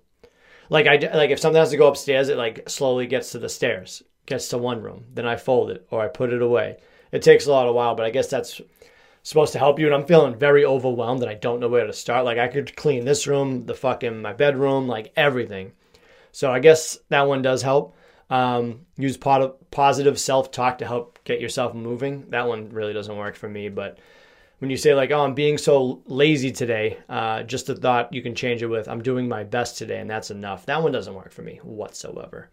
Like 0.69 0.88
I 0.88 0.96
like 1.13 1.29
if 1.29 1.39
something 1.39 1.60
has 1.60 1.72
to 1.72 1.77
go 1.77 1.88
upstairs, 1.88 2.29
it 2.29 2.38
like 2.38 2.69
slowly 2.69 3.05
gets 3.05 3.31
to 3.31 3.39
the 3.39 3.50
stairs, 3.50 4.03
gets 4.25 4.48
to 4.50 4.57
one 4.57 4.81
room, 4.81 5.05
then 5.13 5.27
I 5.27 5.36
fold 5.36 5.69
it 5.72 5.86
or 5.91 6.01
I 6.01 6.07
put 6.07 6.34
it 6.34 6.41
away. 6.41 6.77
It 7.12 7.22
takes 7.22 7.46
a 7.46 7.51
lot 7.51 7.67
of 7.67 7.75
while, 7.75 7.96
but 7.96 8.05
I 8.05 8.10
guess 8.10 8.29
that's 8.29 8.62
supposed 9.27 9.51
to 9.51 9.60
help 9.60 9.77
you 9.77 9.86
and 9.88 9.93
I'm 9.93 10.05
feeling 10.05 10.39
very 10.39 10.63
overwhelmed 10.63 11.22
and 11.22 11.29
I 11.29 11.34
don't 11.34 11.60
know 11.60 11.67
where 11.67 11.86
to 11.86 11.91
start. 11.91 12.24
Like 12.24 12.38
I 12.38 12.48
could 12.48 12.77
clean 12.77 13.03
this 13.03 13.27
room, 13.27 13.65
the 13.65 13.74
fucking 13.74 14.22
my 14.22 14.31
bedroom, 14.31 14.88
like 14.88 15.12
everything. 15.17 15.74
So 16.31 16.50
I 16.50 16.60
guess 16.60 16.98
that 17.10 17.27
one 17.27 17.41
does 17.41 17.62
help. 17.62 17.93
Um, 18.29 18.86
use 18.96 19.17
positive 19.17 20.17
self-talk 20.17 20.77
to 20.77 20.86
help 20.86 21.19
get 21.25 21.41
yourself 21.41 21.74
moving. 21.74 22.29
That 22.29 22.48
one 22.48 22.69
really 22.69 22.93
doesn't 22.93 23.17
work 23.17 23.36
for 23.36 23.50
me, 23.50 23.67
but 23.67 24.00
when 24.60 24.72
you 24.72 24.77
say 24.77 24.93
like, 24.96 25.12
"Oh, 25.12 25.24
I'm 25.24 25.34
being 25.34 25.57
so 25.57 26.01
lazy 26.05 26.51
today," 26.51 26.98
uh, 27.10 27.43
just 27.43 27.69
a 27.69 27.75
thought 27.75 28.13
you 28.13 28.22
can 28.22 28.36
change 28.36 28.63
it 28.63 28.67
with, 28.67 28.88
"I'm 28.88 29.01
doing 29.01 29.27
my 29.29 29.43
best 29.43 29.77
today," 29.77 30.00
and 30.00 30.10
that's 30.10 30.31
enough. 30.31 30.65
That 30.65 30.81
one 30.81 30.91
doesn't 30.91 31.13
work 31.13 31.31
for 31.31 31.41
me 31.41 31.60
whatsoever. 31.63 32.50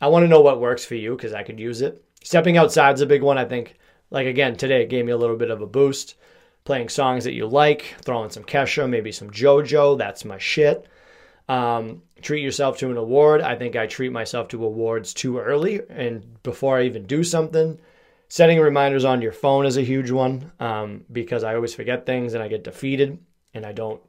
I 0.00 0.08
want 0.08 0.24
to 0.24 0.28
know 0.28 0.40
what 0.40 0.60
works 0.60 0.84
for 0.84 0.94
you 0.94 1.16
because 1.16 1.34
I 1.34 1.42
could 1.42 1.60
use 1.60 1.82
it. 1.82 2.02
Stepping 2.22 2.56
outside 2.56 2.94
is 2.94 3.00
a 3.00 3.06
big 3.06 3.22
one. 3.22 3.36
I 3.36 3.44
think 3.44 3.76
like 4.10 4.26
again, 4.26 4.56
today 4.56 4.82
it 4.82 4.90
gave 4.90 5.04
me 5.04 5.12
a 5.12 5.16
little 5.16 5.36
bit 5.36 5.50
of 5.50 5.62
a 5.62 5.66
boost. 5.66 6.16
Playing 6.64 6.90
songs 6.90 7.24
that 7.24 7.32
you 7.32 7.46
like, 7.46 7.94
throwing 8.02 8.30
some 8.30 8.44
Kesha, 8.44 8.88
maybe 8.88 9.12
some 9.12 9.30
JoJo. 9.30 9.96
That's 9.96 10.24
my 10.24 10.38
shit. 10.38 10.86
Um, 11.48 12.02
treat 12.22 12.42
yourself 12.42 12.78
to 12.78 12.90
an 12.90 12.96
award. 12.96 13.40
I 13.40 13.56
think 13.56 13.74
I 13.74 13.86
treat 13.86 14.12
myself 14.12 14.48
to 14.48 14.64
awards 14.64 15.14
too 15.14 15.38
early 15.38 15.80
and 15.88 16.40
before 16.42 16.78
I 16.78 16.84
even 16.84 17.06
do 17.06 17.24
something. 17.24 17.80
Setting 18.28 18.60
reminders 18.60 19.04
on 19.04 19.22
your 19.22 19.32
phone 19.32 19.66
is 19.66 19.76
a 19.76 19.82
huge 19.82 20.12
one 20.12 20.52
um, 20.60 21.04
because 21.10 21.42
I 21.42 21.56
always 21.56 21.74
forget 21.74 22.06
things 22.06 22.34
and 22.34 22.42
I 22.42 22.48
get 22.48 22.62
defeated 22.62 23.18
and 23.54 23.66
I 23.66 23.72
don't 23.72 24.00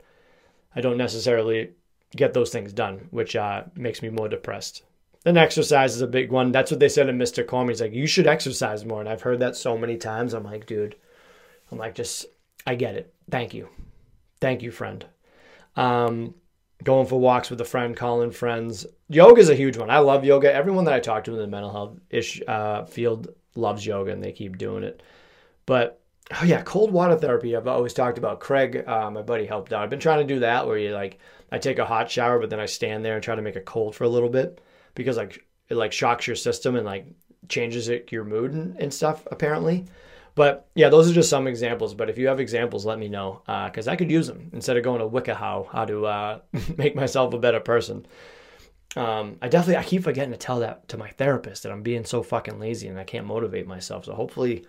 I 0.75 0.81
don't 0.81 0.98
necessarily 0.98 1.72
get 2.15 2.34
those 2.34 2.51
things 2.51 2.74
done, 2.74 3.08
which 3.10 3.36
uh, 3.36 3.63
makes 3.75 4.01
me 4.01 4.10
more 4.10 4.29
depressed. 4.29 4.84
Then 5.24 5.38
exercise 5.38 5.96
is 5.96 6.01
a 6.01 6.08
big 6.08 6.32
one. 6.32 6.51
That's 6.51 6.72
what 6.72 6.80
they 6.80 6.90
said 6.90 7.08
in 7.08 7.18
Mr. 7.18 7.46
Corman. 7.46 7.70
He's 7.70 7.82
like, 7.82 7.94
you 7.94 8.08
should 8.08 8.28
exercise 8.28 8.86
more. 8.86 9.00
And 9.00 9.10
I've 9.10 9.22
heard 9.22 9.40
that 9.40 9.56
so 9.56 9.78
many 9.78 9.98
times. 9.98 10.34
I'm 10.34 10.44
like, 10.44 10.66
dude, 10.66 10.96
I'm 11.72 11.78
like, 11.78 11.94
just, 11.94 12.25
I 12.66 12.75
get 12.75 12.96
it. 12.96 13.13
Thank 13.30 13.54
you. 13.54 13.70
Thank 14.40 14.63
you, 14.63 14.72
friend. 14.72 15.06
Um, 15.75 16.34
going 16.84 17.06
for 17.06 17.20
walks 17.20 17.51
with 17.51 17.62
a 17.62 17.66
friend, 17.66 17.96
calling 17.96 18.32
friends. 18.32 18.88
Yoga 19.10 19.40
is 19.40 19.50
a 19.50 19.56
huge 19.56 19.78
one. 19.78 19.92
I 19.92 20.00
love 20.00 20.25
yoga. 20.25 20.51
Everyone 20.51 20.86
that 20.86 20.94
I 20.96 21.00
talk 21.00 21.25
to 21.25 21.34
in 21.34 21.38
the 21.38 21.48
mental 21.48 21.72
health 21.72 22.00
ish 22.10 22.42
uh, 22.48 22.86
field 22.86 23.30
loves 23.56 23.86
yoga 23.86 24.12
and 24.12 24.24
they 24.24 24.32
keep 24.32 24.58
doing 24.58 24.84
it. 24.84 25.04
But 25.68 26.01
oh 26.42 26.46
yeah, 26.46 26.63
cold 26.63 26.92
water 26.92 27.16
therapy. 27.16 27.56
I've 27.56 27.68
always 27.68 27.94
talked 27.94 28.18
about. 28.18 28.40
Craig, 28.40 28.84
uh, 28.88 29.12
my 29.12 29.22
buddy, 29.22 29.46
helped 29.46 29.72
out. 29.72 29.84
I've 29.84 29.92
been 29.92 30.00
trying 30.00 30.25
to 30.25 30.34
do 30.34 30.40
that 30.40 30.66
where 30.66 30.80
you 30.80 30.94
like, 30.94 31.20
I 31.51 31.60
take 31.60 31.78
a 31.78 31.86
hot 31.86 32.10
shower, 32.10 32.40
but 32.40 32.50
then 32.50 32.60
I 32.60 32.66
stand 32.66 33.06
there 33.06 33.13
and 33.13 33.24
try 33.24 33.36
to 33.36 33.42
make 33.44 33.56
it 33.56 33.66
cold 33.66 33.96
for 33.96 34.06
a 34.06 34.10
little 34.10 34.30
bit 34.30 34.60
because 34.96 35.18
like 35.18 35.46
it 35.70 35.76
like 35.76 35.94
shocks 35.94 36.28
your 36.28 36.36
system 36.36 36.76
and 36.76 36.86
like 36.86 37.08
changes 37.50 37.90
it, 37.90 38.12
your 38.12 38.24
mood 38.24 38.54
and, 38.54 38.78
and 38.78 38.94
stuff 38.94 39.26
apparently. 39.32 39.86
But 40.34 40.70
yeah, 40.76 40.90
those 40.90 41.10
are 41.10 41.14
just 41.14 41.30
some 41.30 41.48
examples. 41.48 41.94
But 41.94 42.10
if 42.10 42.18
you 42.18 42.28
have 42.28 42.40
examples, 42.40 42.86
let 42.86 43.00
me 43.00 43.10
know 43.10 43.42
because 43.68 43.88
uh, 43.88 43.92
I 43.92 43.96
could 43.96 44.12
use 44.12 44.28
them 44.28 44.50
instead 44.54 44.78
of 44.78 44.84
going 44.84 45.00
to 45.00 45.08
WikiHow 45.08 45.68
how 45.68 45.86
to 45.86 46.06
uh, 46.06 46.40
make 46.77 46.96
myself 46.96 47.34
a 47.34 47.40
better 47.40 47.60
person. 47.60 48.06
Um, 48.96 49.38
I 49.42 49.48
definitely 49.48 49.77
I 49.77 49.84
keep 49.84 50.04
forgetting 50.04 50.32
to 50.32 50.38
tell 50.38 50.60
that 50.60 50.88
to 50.90 50.98
my 50.98 51.10
therapist 51.10 51.64
that 51.64 51.72
I'm 51.72 51.82
being 51.82 52.06
so 52.06 52.24
fucking 52.24 52.60
lazy 52.60 52.88
and 52.88 53.00
I 53.00 53.04
can't 53.04 53.25
motivate 53.25 53.68
myself. 53.68 54.06
So 54.06 54.14
hopefully, 54.14 54.66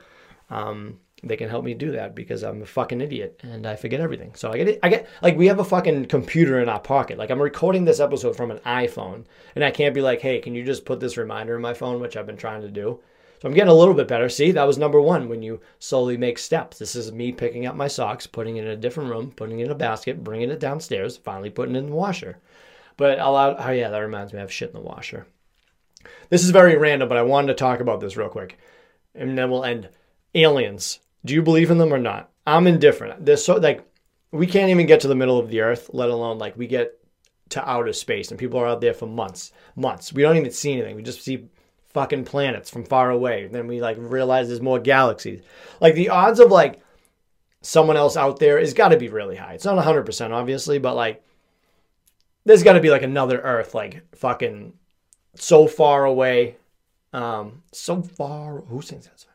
um, 0.50 0.98
they 1.22 1.36
can 1.36 1.48
help 1.48 1.64
me 1.64 1.74
do 1.74 1.92
that 1.92 2.14
because 2.14 2.42
I'm 2.42 2.62
a 2.62 2.66
fucking 2.66 3.00
idiot 3.00 3.40
and 3.42 3.66
I 3.66 3.76
forget 3.76 4.00
everything. 4.00 4.34
So 4.34 4.50
I 4.50 4.56
get 4.56 4.68
it. 4.68 4.80
I 4.82 4.88
get 4.88 5.08
like 5.22 5.36
we 5.36 5.46
have 5.46 5.60
a 5.60 5.64
fucking 5.64 6.06
computer 6.06 6.60
in 6.60 6.68
our 6.68 6.80
pocket. 6.80 7.16
Like 7.18 7.30
I'm 7.30 7.40
recording 7.40 7.84
this 7.84 8.00
episode 8.00 8.36
from 8.36 8.50
an 8.50 8.58
iPhone 8.58 9.24
and 9.54 9.64
I 9.64 9.70
can't 9.70 9.94
be 9.94 10.00
like, 10.00 10.20
hey, 10.20 10.40
can 10.40 10.54
you 10.54 10.64
just 10.64 10.84
put 10.84 10.98
this 10.98 11.16
reminder 11.16 11.54
in 11.54 11.62
my 11.62 11.74
phone, 11.74 12.00
which 12.00 12.16
I've 12.16 12.26
been 12.26 12.36
trying 12.36 12.62
to 12.62 12.70
do. 12.70 13.00
So 13.40 13.48
I'm 13.48 13.54
getting 13.54 13.70
a 13.70 13.74
little 13.74 13.94
bit 13.94 14.08
better. 14.08 14.28
See, 14.28 14.52
that 14.52 14.66
was 14.66 14.78
number 14.78 15.00
one 15.00 15.28
when 15.28 15.42
you 15.42 15.60
slowly 15.78 16.16
make 16.16 16.38
steps. 16.38 16.78
This 16.78 16.94
is 16.94 17.10
me 17.10 17.32
picking 17.32 17.66
up 17.66 17.74
my 17.74 17.88
socks, 17.88 18.26
putting 18.26 18.56
it 18.56 18.64
in 18.64 18.70
a 18.70 18.76
different 18.76 19.10
room, 19.10 19.32
putting 19.32 19.60
it 19.60 19.64
in 19.64 19.70
a 19.72 19.76
basket, 19.76 20.22
bringing 20.22 20.50
it 20.50 20.60
downstairs, 20.60 21.16
finally 21.16 21.50
putting 21.50 21.74
it 21.74 21.80
in 21.80 21.86
the 21.86 21.92
washer. 21.92 22.38
But 22.96 23.18
allow, 23.18 23.56
oh 23.56 23.70
yeah, 23.70 23.90
that 23.90 23.98
reminds 23.98 24.32
me, 24.32 24.38
I 24.38 24.42
have 24.42 24.52
shit 24.52 24.70
in 24.70 24.76
the 24.76 24.80
washer. 24.80 25.26
This 26.30 26.44
is 26.44 26.50
very 26.50 26.76
random, 26.76 27.08
but 27.08 27.18
I 27.18 27.22
wanted 27.22 27.48
to 27.48 27.54
talk 27.54 27.80
about 27.80 28.00
this 28.00 28.16
real 28.16 28.28
quick. 28.28 28.58
And 29.14 29.36
then 29.36 29.50
we'll 29.50 29.64
end. 29.64 29.88
Aliens. 30.34 31.00
Do 31.24 31.34
you 31.34 31.42
believe 31.42 31.70
in 31.70 31.78
them 31.78 31.92
or 31.92 31.98
not? 31.98 32.30
I'm 32.46 32.66
indifferent. 32.66 33.24
There's 33.24 33.44
so 33.44 33.56
like 33.56 33.86
we 34.32 34.46
can't 34.46 34.70
even 34.70 34.86
get 34.86 35.00
to 35.00 35.08
the 35.08 35.14
middle 35.14 35.38
of 35.38 35.48
the 35.48 35.60
earth, 35.60 35.90
let 35.92 36.10
alone 36.10 36.38
like 36.38 36.56
we 36.56 36.66
get 36.66 36.98
to 37.50 37.68
outer 37.68 37.92
space 37.92 38.30
and 38.30 38.40
people 38.40 38.58
are 38.58 38.66
out 38.66 38.80
there 38.80 38.94
for 38.94 39.06
months, 39.06 39.52
months. 39.76 40.12
We 40.12 40.22
don't 40.22 40.38
even 40.38 40.50
see 40.50 40.72
anything. 40.72 40.96
We 40.96 41.02
just 41.02 41.22
see 41.22 41.48
fucking 41.92 42.24
planets 42.24 42.70
from 42.70 42.84
far 42.84 43.10
away. 43.10 43.44
And 43.44 43.54
then 43.54 43.66
we 43.66 43.80
like 43.80 43.96
realize 43.98 44.48
there's 44.48 44.62
more 44.62 44.78
galaxies. 44.78 45.42
Like 45.80 45.94
the 45.94 46.08
odds 46.08 46.40
of 46.40 46.50
like 46.50 46.80
someone 47.60 47.98
else 47.98 48.16
out 48.16 48.38
there 48.38 48.58
is 48.58 48.72
got 48.72 48.88
to 48.88 48.96
be 48.96 49.08
really 49.08 49.36
high. 49.36 49.52
It's 49.52 49.66
not 49.66 49.82
100% 49.84 50.30
obviously, 50.30 50.78
but 50.78 50.96
like 50.96 51.22
there's 52.44 52.62
got 52.62 52.72
to 52.72 52.80
be 52.80 52.90
like 52.90 53.02
another 53.02 53.40
earth 53.40 53.74
like 53.74 54.02
fucking 54.16 54.72
so 55.34 55.66
far 55.66 56.04
away. 56.04 56.56
Um 57.12 57.62
so 57.70 58.02
far 58.02 58.62
who 58.62 58.80
sings 58.80 59.04
that 59.04 59.20
song? 59.20 59.32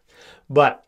But 0.49 0.86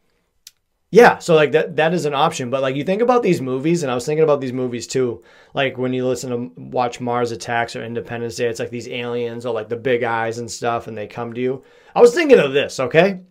yeah, 0.91 1.19
so 1.19 1.36
like 1.36 1.52
that 1.52 1.75
that 1.75 1.93
is 1.93 2.06
an 2.06 2.15
option, 2.15 2.49
but 2.49 2.62
like 2.62 2.75
you 2.75 2.84
think 2.84 3.04
about 3.04 3.21
these 3.21 3.41
movies, 3.41 3.84
and 3.84 3.91
I 3.91 3.95
was 3.95 4.06
thinking 4.06 4.23
about 4.23 4.41
these 4.41 4.54
movies 4.54 4.88
too. 4.88 5.23
Like 5.54 5.78
when 5.78 5.93
you 5.93 6.08
listen 6.08 6.32
to 6.32 6.62
watch 6.62 6.99
Mars 6.99 7.32
Attacks 7.32 7.75
or 7.75 7.84
Independence 7.84 8.36
Day, 8.36 8.47
it's 8.47 8.60
like 8.60 8.71
these 8.71 8.88
aliens 8.88 9.45
or 9.45 9.54
like 9.54 9.69
the 9.69 9.75
big 9.75 10.04
eyes 10.04 10.39
and 10.39 10.49
stuff, 10.49 10.88
and 10.88 10.97
they 10.97 11.06
come 11.06 11.34
to 11.34 11.41
you. 11.41 11.63
I 11.95 12.02
was 12.02 12.15
thinking 12.15 12.39
of 12.39 12.54
this. 12.54 12.80
Okay, 12.80 13.21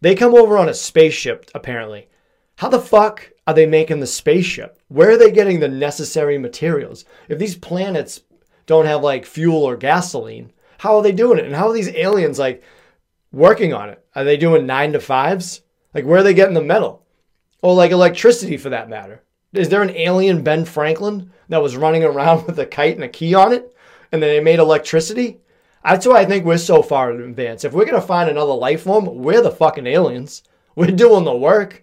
they 0.00 0.16
come 0.16 0.34
over 0.34 0.58
on 0.58 0.68
a 0.68 0.74
spaceship 0.74 1.48
apparently. 1.54 2.08
How 2.56 2.68
the 2.68 2.80
fuck 2.80 3.30
are 3.46 3.54
they 3.54 3.66
making 3.66 4.00
the 4.00 4.06
spaceship? 4.06 4.78
Where 4.88 5.12
are 5.12 5.16
they 5.16 5.30
getting 5.30 5.60
the 5.60 5.68
necessary 5.68 6.38
materials? 6.38 7.04
If 7.28 7.38
these 7.38 7.56
planets 7.56 8.20
don't 8.66 8.86
have 8.86 9.02
like 9.02 9.26
fuel 9.26 9.62
or 9.62 9.76
gasoline, 9.76 10.52
how 10.78 10.96
are 10.96 11.02
they 11.02 11.12
doing 11.12 11.38
it? 11.38 11.44
And 11.44 11.54
how 11.54 11.68
are 11.68 11.72
these 11.72 11.94
aliens 11.94 12.38
like 12.38 12.64
working 13.30 13.72
on 13.72 13.90
it? 13.90 14.04
Are 14.16 14.24
they 14.24 14.36
doing 14.36 14.66
nine 14.66 14.92
to 14.92 15.00
fives? 15.00 15.62
Like, 15.94 16.04
where 16.04 16.20
are 16.20 16.22
they 16.22 16.34
getting 16.34 16.54
the 16.54 16.62
metal? 16.62 17.04
Or 17.62 17.74
like 17.74 17.90
electricity 17.90 18.56
for 18.56 18.70
that 18.70 18.88
matter? 18.88 19.22
Is 19.52 19.68
there 19.68 19.82
an 19.82 19.90
alien 19.90 20.42
Ben 20.42 20.64
Franklin 20.64 21.32
that 21.48 21.62
was 21.62 21.76
running 21.76 22.04
around 22.04 22.46
with 22.46 22.58
a 22.58 22.66
kite 22.66 22.94
and 22.94 23.04
a 23.04 23.08
key 23.08 23.34
on 23.34 23.52
it 23.52 23.74
and 24.12 24.22
then 24.22 24.30
they 24.30 24.40
made 24.40 24.58
electricity? 24.58 25.40
That's 25.84 26.06
why 26.06 26.20
I 26.20 26.26
think 26.26 26.44
we're 26.44 26.58
so 26.58 26.82
far 26.82 27.10
in 27.10 27.22
advance. 27.22 27.64
If 27.64 27.72
we're 27.72 27.86
going 27.86 28.00
to 28.00 28.06
find 28.06 28.28
another 28.28 28.52
life 28.52 28.82
form, 28.82 29.06
we're 29.06 29.42
the 29.42 29.50
fucking 29.50 29.86
aliens. 29.86 30.42
We're 30.76 30.90
doing 30.90 31.24
the 31.24 31.34
work. 31.34 31.82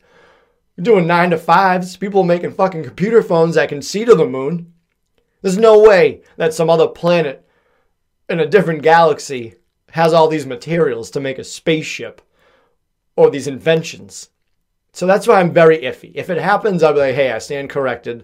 We're 0.77 0.83
doing 0.83 1.07
nine 1.07 1.31
to 1.31 1.37
fives. 1.37 1.97
People 1.97 2.23
making 2.23 2.51
fucking 2.51 2.83
computer 2.83 3.23
phones 3.23 3.55
that 3.55 3.69
can 3.69 3.81
see 3.81 4.05
to 4.05 4.15
the 4.15 4.25
moon. 4.25 4.73
There's 5.41 5.57
no 5.57 5.79
way 5.79 6.21
that 6.37 6.53
some 6.53 6.69
other 6.69 6.87
planet 6.87 7.47
in 8.29 8.39
a 8.39 8.45
different 8.45 8.83
galaxy 8.83 9.55
has 9.91 10.13
all 10.13 10.27
these 10.27 10.45
materials 10.45 11.09
to 11.11 11.19
make 11.19 11.39
a 11.39 11.43
spaceship 11.43 12.21
or 13.17 13.29
these 13.29 13.47
inventions. 13.47 14.29
So 14.93 15.05
that's 15.05 15.27
why 15.27 15.39
I'm 15.39 15.51
very 15.51 15.79
iffy. 15.79 16.11
If 16.15 16.29
it 16.29 16.37
happens, 16.37 16.81
I'll 16.81 16.93
be 16.93 16.99
like, 16.99 17.15
hey, 17.15 17.31
I 17.31 17.39
stand 17.39 17.69
corrected. 17.69 18.23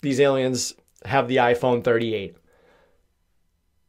These 0.00 0.20
aliens 0.20 0.74
have 1.04 1.28
the 1.28 1.36
iPhone 1.36 1.84
38. 1.84 2.36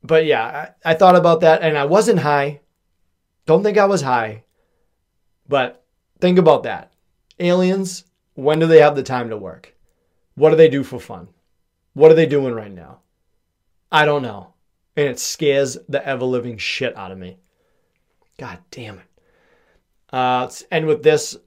But 0.04 0.26
yeah, 0.26 0.72
I, 0.84 0.91
I 0.91 0.93
thought 0.95 1.15
about 1.15 1.41
that 1.41 1.62
and 1.62 1.78
I 1.78 1.86
wasn't 1.86 2.19
high. 2.19 2.62
Don't 3.45 3.63
think 3.63 3.78
I 3.78 3.86
was 3.86 4.02
high. 4.02 4.43
But 5.48 5.84
think 6.19 6.38
about 6.38 6.63
that. 6.63 6.91
Aliens, 7.39 8.04
when 8.34 8.60
do 8.60 8.67
they 8.67 8.82
have 8.82 8.95
the 8.95 9.04
time 9.04 9.30
to 9.30 9.38
work? 9.38 9.76
What 10.36 10.52
do 10.52 10.56
they 10.56 10.69
do 10.69 10.84
for 10.84 11.00
fun? 11.00 11.30
What 11.93 12.12
are 12.12 12.15
they 12.15 12.26
doing 12.26 12.54
right 12.54 12.72
now? 12.72 13.00
I 13.91 14.06
don't 14.06 14.22
know. 14.22 14.54
And 14.95 15.08
it 15.08 15.19
scares 15.19 15.78
the 15.88 16.06
ever 16.06 16.26
living 16.26 16.58
shit 16.58 16.95
out 16.98 17.12
of 17.12 17.17
me. 17.17 17.38
God 18.38 18.60
damn 18.72 19.00
it. 19.00 19.06
Uh, 20.12 20.50
and 20.72 20.88
with 20.88 21.04
this 21.04 21.38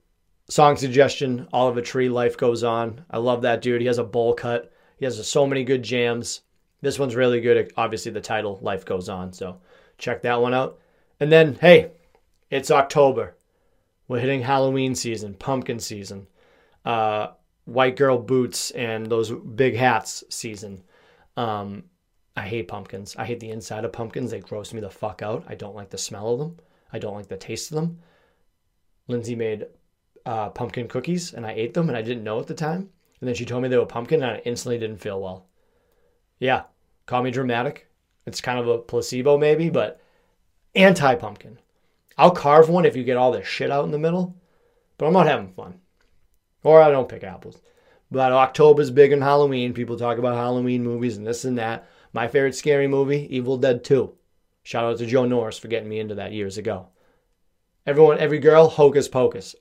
song 0.49 0.77
suggestion, 0.77 1.49
Oliver 1.53 1.81
Tree, 1.81 2.09
Life 2.09 2.37
Goes 2.37 2.63
On. 2.63 3.05
I 3.11 3.19
love 3.19 3.43
that 3.43 3.63
dude. 3.63 3.81
He 3.81 3.87
has 3.87 3.99
a 3.99 4.05
bowl 4.05 4.35
cut. 4.35 4.73
He 4.99 5.05
has 5.05 5.27
so 5.27 5.47
many 5.47 5.65
good 5.65 5.83
jams. 5.83 6.43
This 6.81 6.99
one's 6.99 7.17
really 7.17 7.41
good. 7.41 7.73
Obviously, 7.77 8.13
the 8.13 8.21
title, 8.21 8.59
Life 8.63 8.85
Goes 8.85 9.09
On. 9.09 9.33
So 9.33 9.61
check 9.99 10.23
that 10.23 10.41
one 10.41 10.55
out. 10.55 10.79
And 11.21 11.31
then, 11.31 11.57
hey, 11.61 11.93
it's 12.51 12.71
October. 12.71 13.37
We're 14.09 14.21
hitting 14.21 14.43
Halloween 14.43 14.95
season, 14.95 15.35
pumpkin 15.35 15.79
season, 15.79 16.27
uh, 16.85 17.29
white 17.65 17.97
girl 17.97 18.19
boots, 18.19 18.71
and 18.73 19.07
those 19.07 19.31
big 19.31 19.77
hats 19.77 20.25
season. 20.29 20.83
Um, 21.37 21.85
I 22.37 22.43
hate 22.43 22.69
pumpkins. 22.69 23.17
I 23.17 23.25
hate 23.25 23.41
the 23.41 23.51
inside 23.51 23.85
of 23.85 23.93
pumpkins. 23.93 24.31
They 24.31 24.41
gross 24.41 24.73
me 24.73 24.81
the 24.81 24.91
fuck 24.91 25.23
out. 25.23 25.45
I 25.49 25.55
don't 25.55 25.77
like 25.77 25.91
the 25.91 25.99
smell 25.99 26.33
of 26.33 26.39
them. 26.41 26.59
I 26.93 26.99
don't 26.99 27.15
like 27.15 27.29
the 27.29 27.37
taste 27.37 27.71
of 27.71 27.77
them. 27.77 28.01
Lindsay 29.13 29.37
made 29.37 29.67
uh, 30.27 30.51
pumpkin 30.51 30.89
cookies 30.89 31.33
and 31.33 31.47
I 31.47 31.53
ate 31.53 31.75
them 31.75 31.89
and 31.89 31.97
I 31.97 32.03
didn't 32.03 32.25
know 32.25 32.41
at 32.41 32.47
the 32.47 32.55
time. 32.55 32.91
And 33.21 33.29
then 33.29 33.35
she 33.35 33.45
told 33.45 33.63
me 33.63 33.69
they 33.69 33.79
were 33.79 33.87
pumpkin 33.87 34.23
and 34.23 34.33
I 34.33 34.43
instantly 34.45 34.79
didn't 34.79 35.01
feel 35.01 35.21
well. 35.21 35.47
Yeah, 36.39 36.65
call 37.07 37.23
me 37.23 37.31
dramatic. 37.31 37.89
It's 38.27 38.41
kind 38.41 38.59
of 38.59 38.69
a 38.69 38.79
placebo 38.79 39.39
maybe, 39.39 39.71
but 39.71 40.01
anti 40.75 41.15
pumpkin. 41.15 41.59
I'll 42.19 42.33
carve 42.33 42.69
one 42.69 42.85
if 42.85 42.97
you 42.97 43.05
get 43.05 43.17
all 43.17 43.33
this 43.33 43.47
shit 43.47 43.71
out 43.71 43.85
in 43.85 43.91
the 43.91 43.99
middle, 43.99 44.37
but 44.99 45.07
I'm 45.07 45.13
not 45.13 45.27
having 45.27 45.53
fun. 45.53 45.81
Or 46.63 46.83
I 46.83 46.91
don't 46.91 47.09
pick 47.09 47.25
apples. 47.25 47.61
But 48.11 48.33
October's 48.33 48.91
big 48.91 49.13
in 49.13 49.23
Halloween. 49.23 49.73
People 49.73 49.97
talk 49.97 50.19
about 50.19 50.37
Halloween 50.37 50.85
movies 50.85 51.17
and 51.17 51.27
this 51.27 51.45
and 51.45 51.59
that. 51.59 51.89
My 52.13 52.29
favorite 52.29 52.55
scary 52.55 52.87
movie, 52.87 53.27
Evil 53.35 53.57
Dead 53.57 53.83
2. 53.83 54.13
Shout 54.63 54.85
out 54.85 54.99
to 54.99 55.07
Joe 55.07 55.25
Norris 55.25 55.59
for 55.59 55.69
getting 55.69 55.89
me 55.89 55.99
into 55.99 56.15
that 56.17 56.33
years 56.33 56.59
ago. 56.59 56.89
Everyone, 57.87 58.19
every 58.19 58.39
girl, 58.39 58.69
Hocus 58.69 59.09
Pocus. 59.09 59.57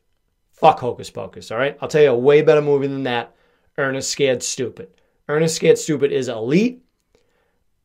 Fuck 0.52 0.80
Hocus 0.80 1.10
Pocus, 1.10 1.50
all 1.50 1.58
right? 1.58 1.78
I'll 1.82 1.88
tell 1.88 2.04
you 2.04 2.12
a 2.12 2.18
way 2.18 2.44
better 2.44 2.62
movie 2.62 2.88
than 2.88 3.04
that 3.04 3.36
Ernest 3.78 4.12
Scared 4.12 4.44
Stupid. 4.44 4.90
Ernest 5.28 5.56
Scared 5.56 5.80
Stupid 5.80 6.12
is 6.12 6.28
elite. 6.28 6.84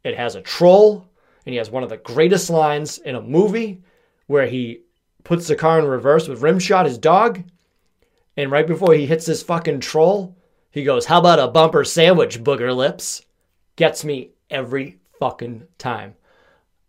It 0.04 0.16
has 0.16 0.34
a 0.34 0.42
troll, 0.42 1.08
and 1.46 1.52
he 1.52 1.56
has 1.56 1.70
one 1.70 1.82
of 1.82 1.88
the 1.88 1.96
greatest 1.96 2.50
lines 2.50 2.98
in 2.98 3.14
a 3.14 3.22
movie 3.22 3.82
where 4.26 4.46
he 4.46 4.82
puts 5.24 5.48
the 5.48 5.56
car 5.56 5.78
in 5.78 5.86
reverse 5.86 6.28
with 6.28 6.42
rimshot 6.42 6.84
his 6.84 6.98
dog. 6.98 7.42
And 8.36 8.50
right 8.50 8.66
before 8.66 8.92
he 8.92 9.06
hits 9.06 9.24
this 9.24 9.42
fucking 9.42 9.80
troll, 9.80 10.36
he 10.70 10.84
goes, 10.84 11.06
How 11.06 11.18
about 11.18 11.38
a 11.38 11.48
bumper 11.48 11.84
sandwich, 11.84 12.44
booger 12.44 12.76
lips? 12.76 13.24
Gets 13.76 14.04
me 14.04 14.32
every 14.50 14.98
fucking 15.18 15.66
time. 15.78 16.14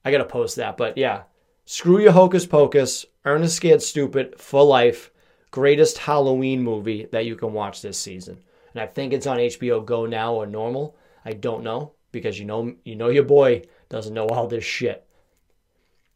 I 0.03 0.11
gotta 0.11 0.25
post 0.25 0.57
that, 0.57 0.75
but 0.75 0.97
yeah. 0.97 1.23
Screw 1.69 1.99
your 1.99 2.13
hocus 2.13 2.45
pocus. 2.45 3.05
Ernest 3.25 3.57
Scared 3.57 3.81
Stupid 3.81 4.39
for 4.39 4.63
life. 4.63 5.11
Greatest 5.51 5.97
Halloween 5.97 6.63
movie 6.63 7.09
that 7.11 7.25
you 7.25 7.35
can 7.35 7.51
watch 7.51 7.81
this 7.81 7.99
season. 7.99 8.41
And 8.73 8.81
I 8.81 8.87
think 8.87 9.11
it's 9.11 9.27
on 9.27 9.35
HBO 9.35 9.85
Go 9.85 10.05
now 10.05 10.33
or 10.33 10.45
normal. 10.45 10.95
I 11.25 11.33
don't 11.33 11.65
know 11.65 11.91
because 12.13 12.39
you 12.39 12.45
know 12.45 12.73
you 12.85 12.95
know 12.95 13.09
your 13.09 13.25
boy 13.25 13.63
doesn't 13.89 14.13
know 14.13 14.27
all 14.27 14.47
this 14.47 14.63
shit. 14.63 15.05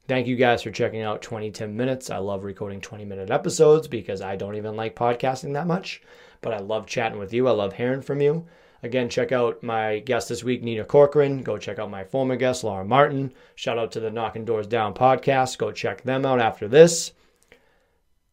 Thank 0.07 0.25
you 0.25 0.37
guys 0.37 0.63
for 0.63 0.71
checking 0.71 1.01
out 1.01 1.21
20 1.21 1.51
10 1.51 1.75
minutes. 1.75 2.09
I 2.09 2.19
love 2.19 2.45
recording 2.45 2.79
20 2.79 3.03
minute 3.03 3.29
episodes 3.29 3.89
because 3.89 4.21
I 4.21 4.37
don't 4.37 4.55
even 4.55 4.77
like 4.77 4.95
podcasting 4.95 5.51
that 5.55 5.67
much, 5.67 6.01
but 6.39 6.53
I 6.53 6.59
love 6.59 6.87
chatting 6.87 7.19
with 7.19 7.33
you. 7.33 7.49
I 7.49 7.51
love 7.51 7.73
hearing 7.73 8.01
from 8.01 8.21
you. 8.21 8.47
Again, 8.83 9.09
check 9.09 9.31
out 9.31 9.61
my 9.61 9.99
guest 9.99 10.29
this 10.29 10.43
week, 10.43 10.63
Nina 10.63 10.83
Corcoran. 10.83 11.43
Go 11.43 11.59
check 11.59 11.77
out 11.77 11.91
my 11.91 12.03
former 12.03 12.35
guest, 12.35 12.63
Laura 12.63 12.83
Martin. 12.83 13.31
Shout 13.53 13.77
out 13.77 13.91
to 13.91 13.99
the 13.99 14.09
Knocking 14.09 14.43
Doors 14.43 14.65
Down 14.65 14.95
podcast. 14.95 15.59
Go 15.59 15.71
check 15.71 16.01
them 16.01 16.25
out 16.25 16.39
after 16.39 16.67
this. 16.67 17.11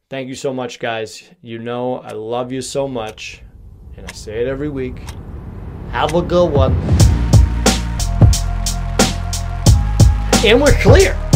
Thank 0.08 0.28
you 0.28 0.34
so 0.34 0.54
much, 0.54 0.78
guys. 0.78 1.28
You 1.42 1.58
know 1.58 1.98
I 1.98 2.12
love 2.12 2.50
you 2.50 2.62
so 2.62 2.88
much, 2.88 3.42
and 3.98 4.06
I 4.06 4.12
say 4.12 4.40
it 4.40 4.48
every 4.48 4.70
week. 4.70 5.00
Have 5.90 6.14
a 6.14 6.22
good 6.22 6.50
one. 6.50 6.72
And 10.46 10.62
we're 10.62 10.72
clear. 10.80 11.27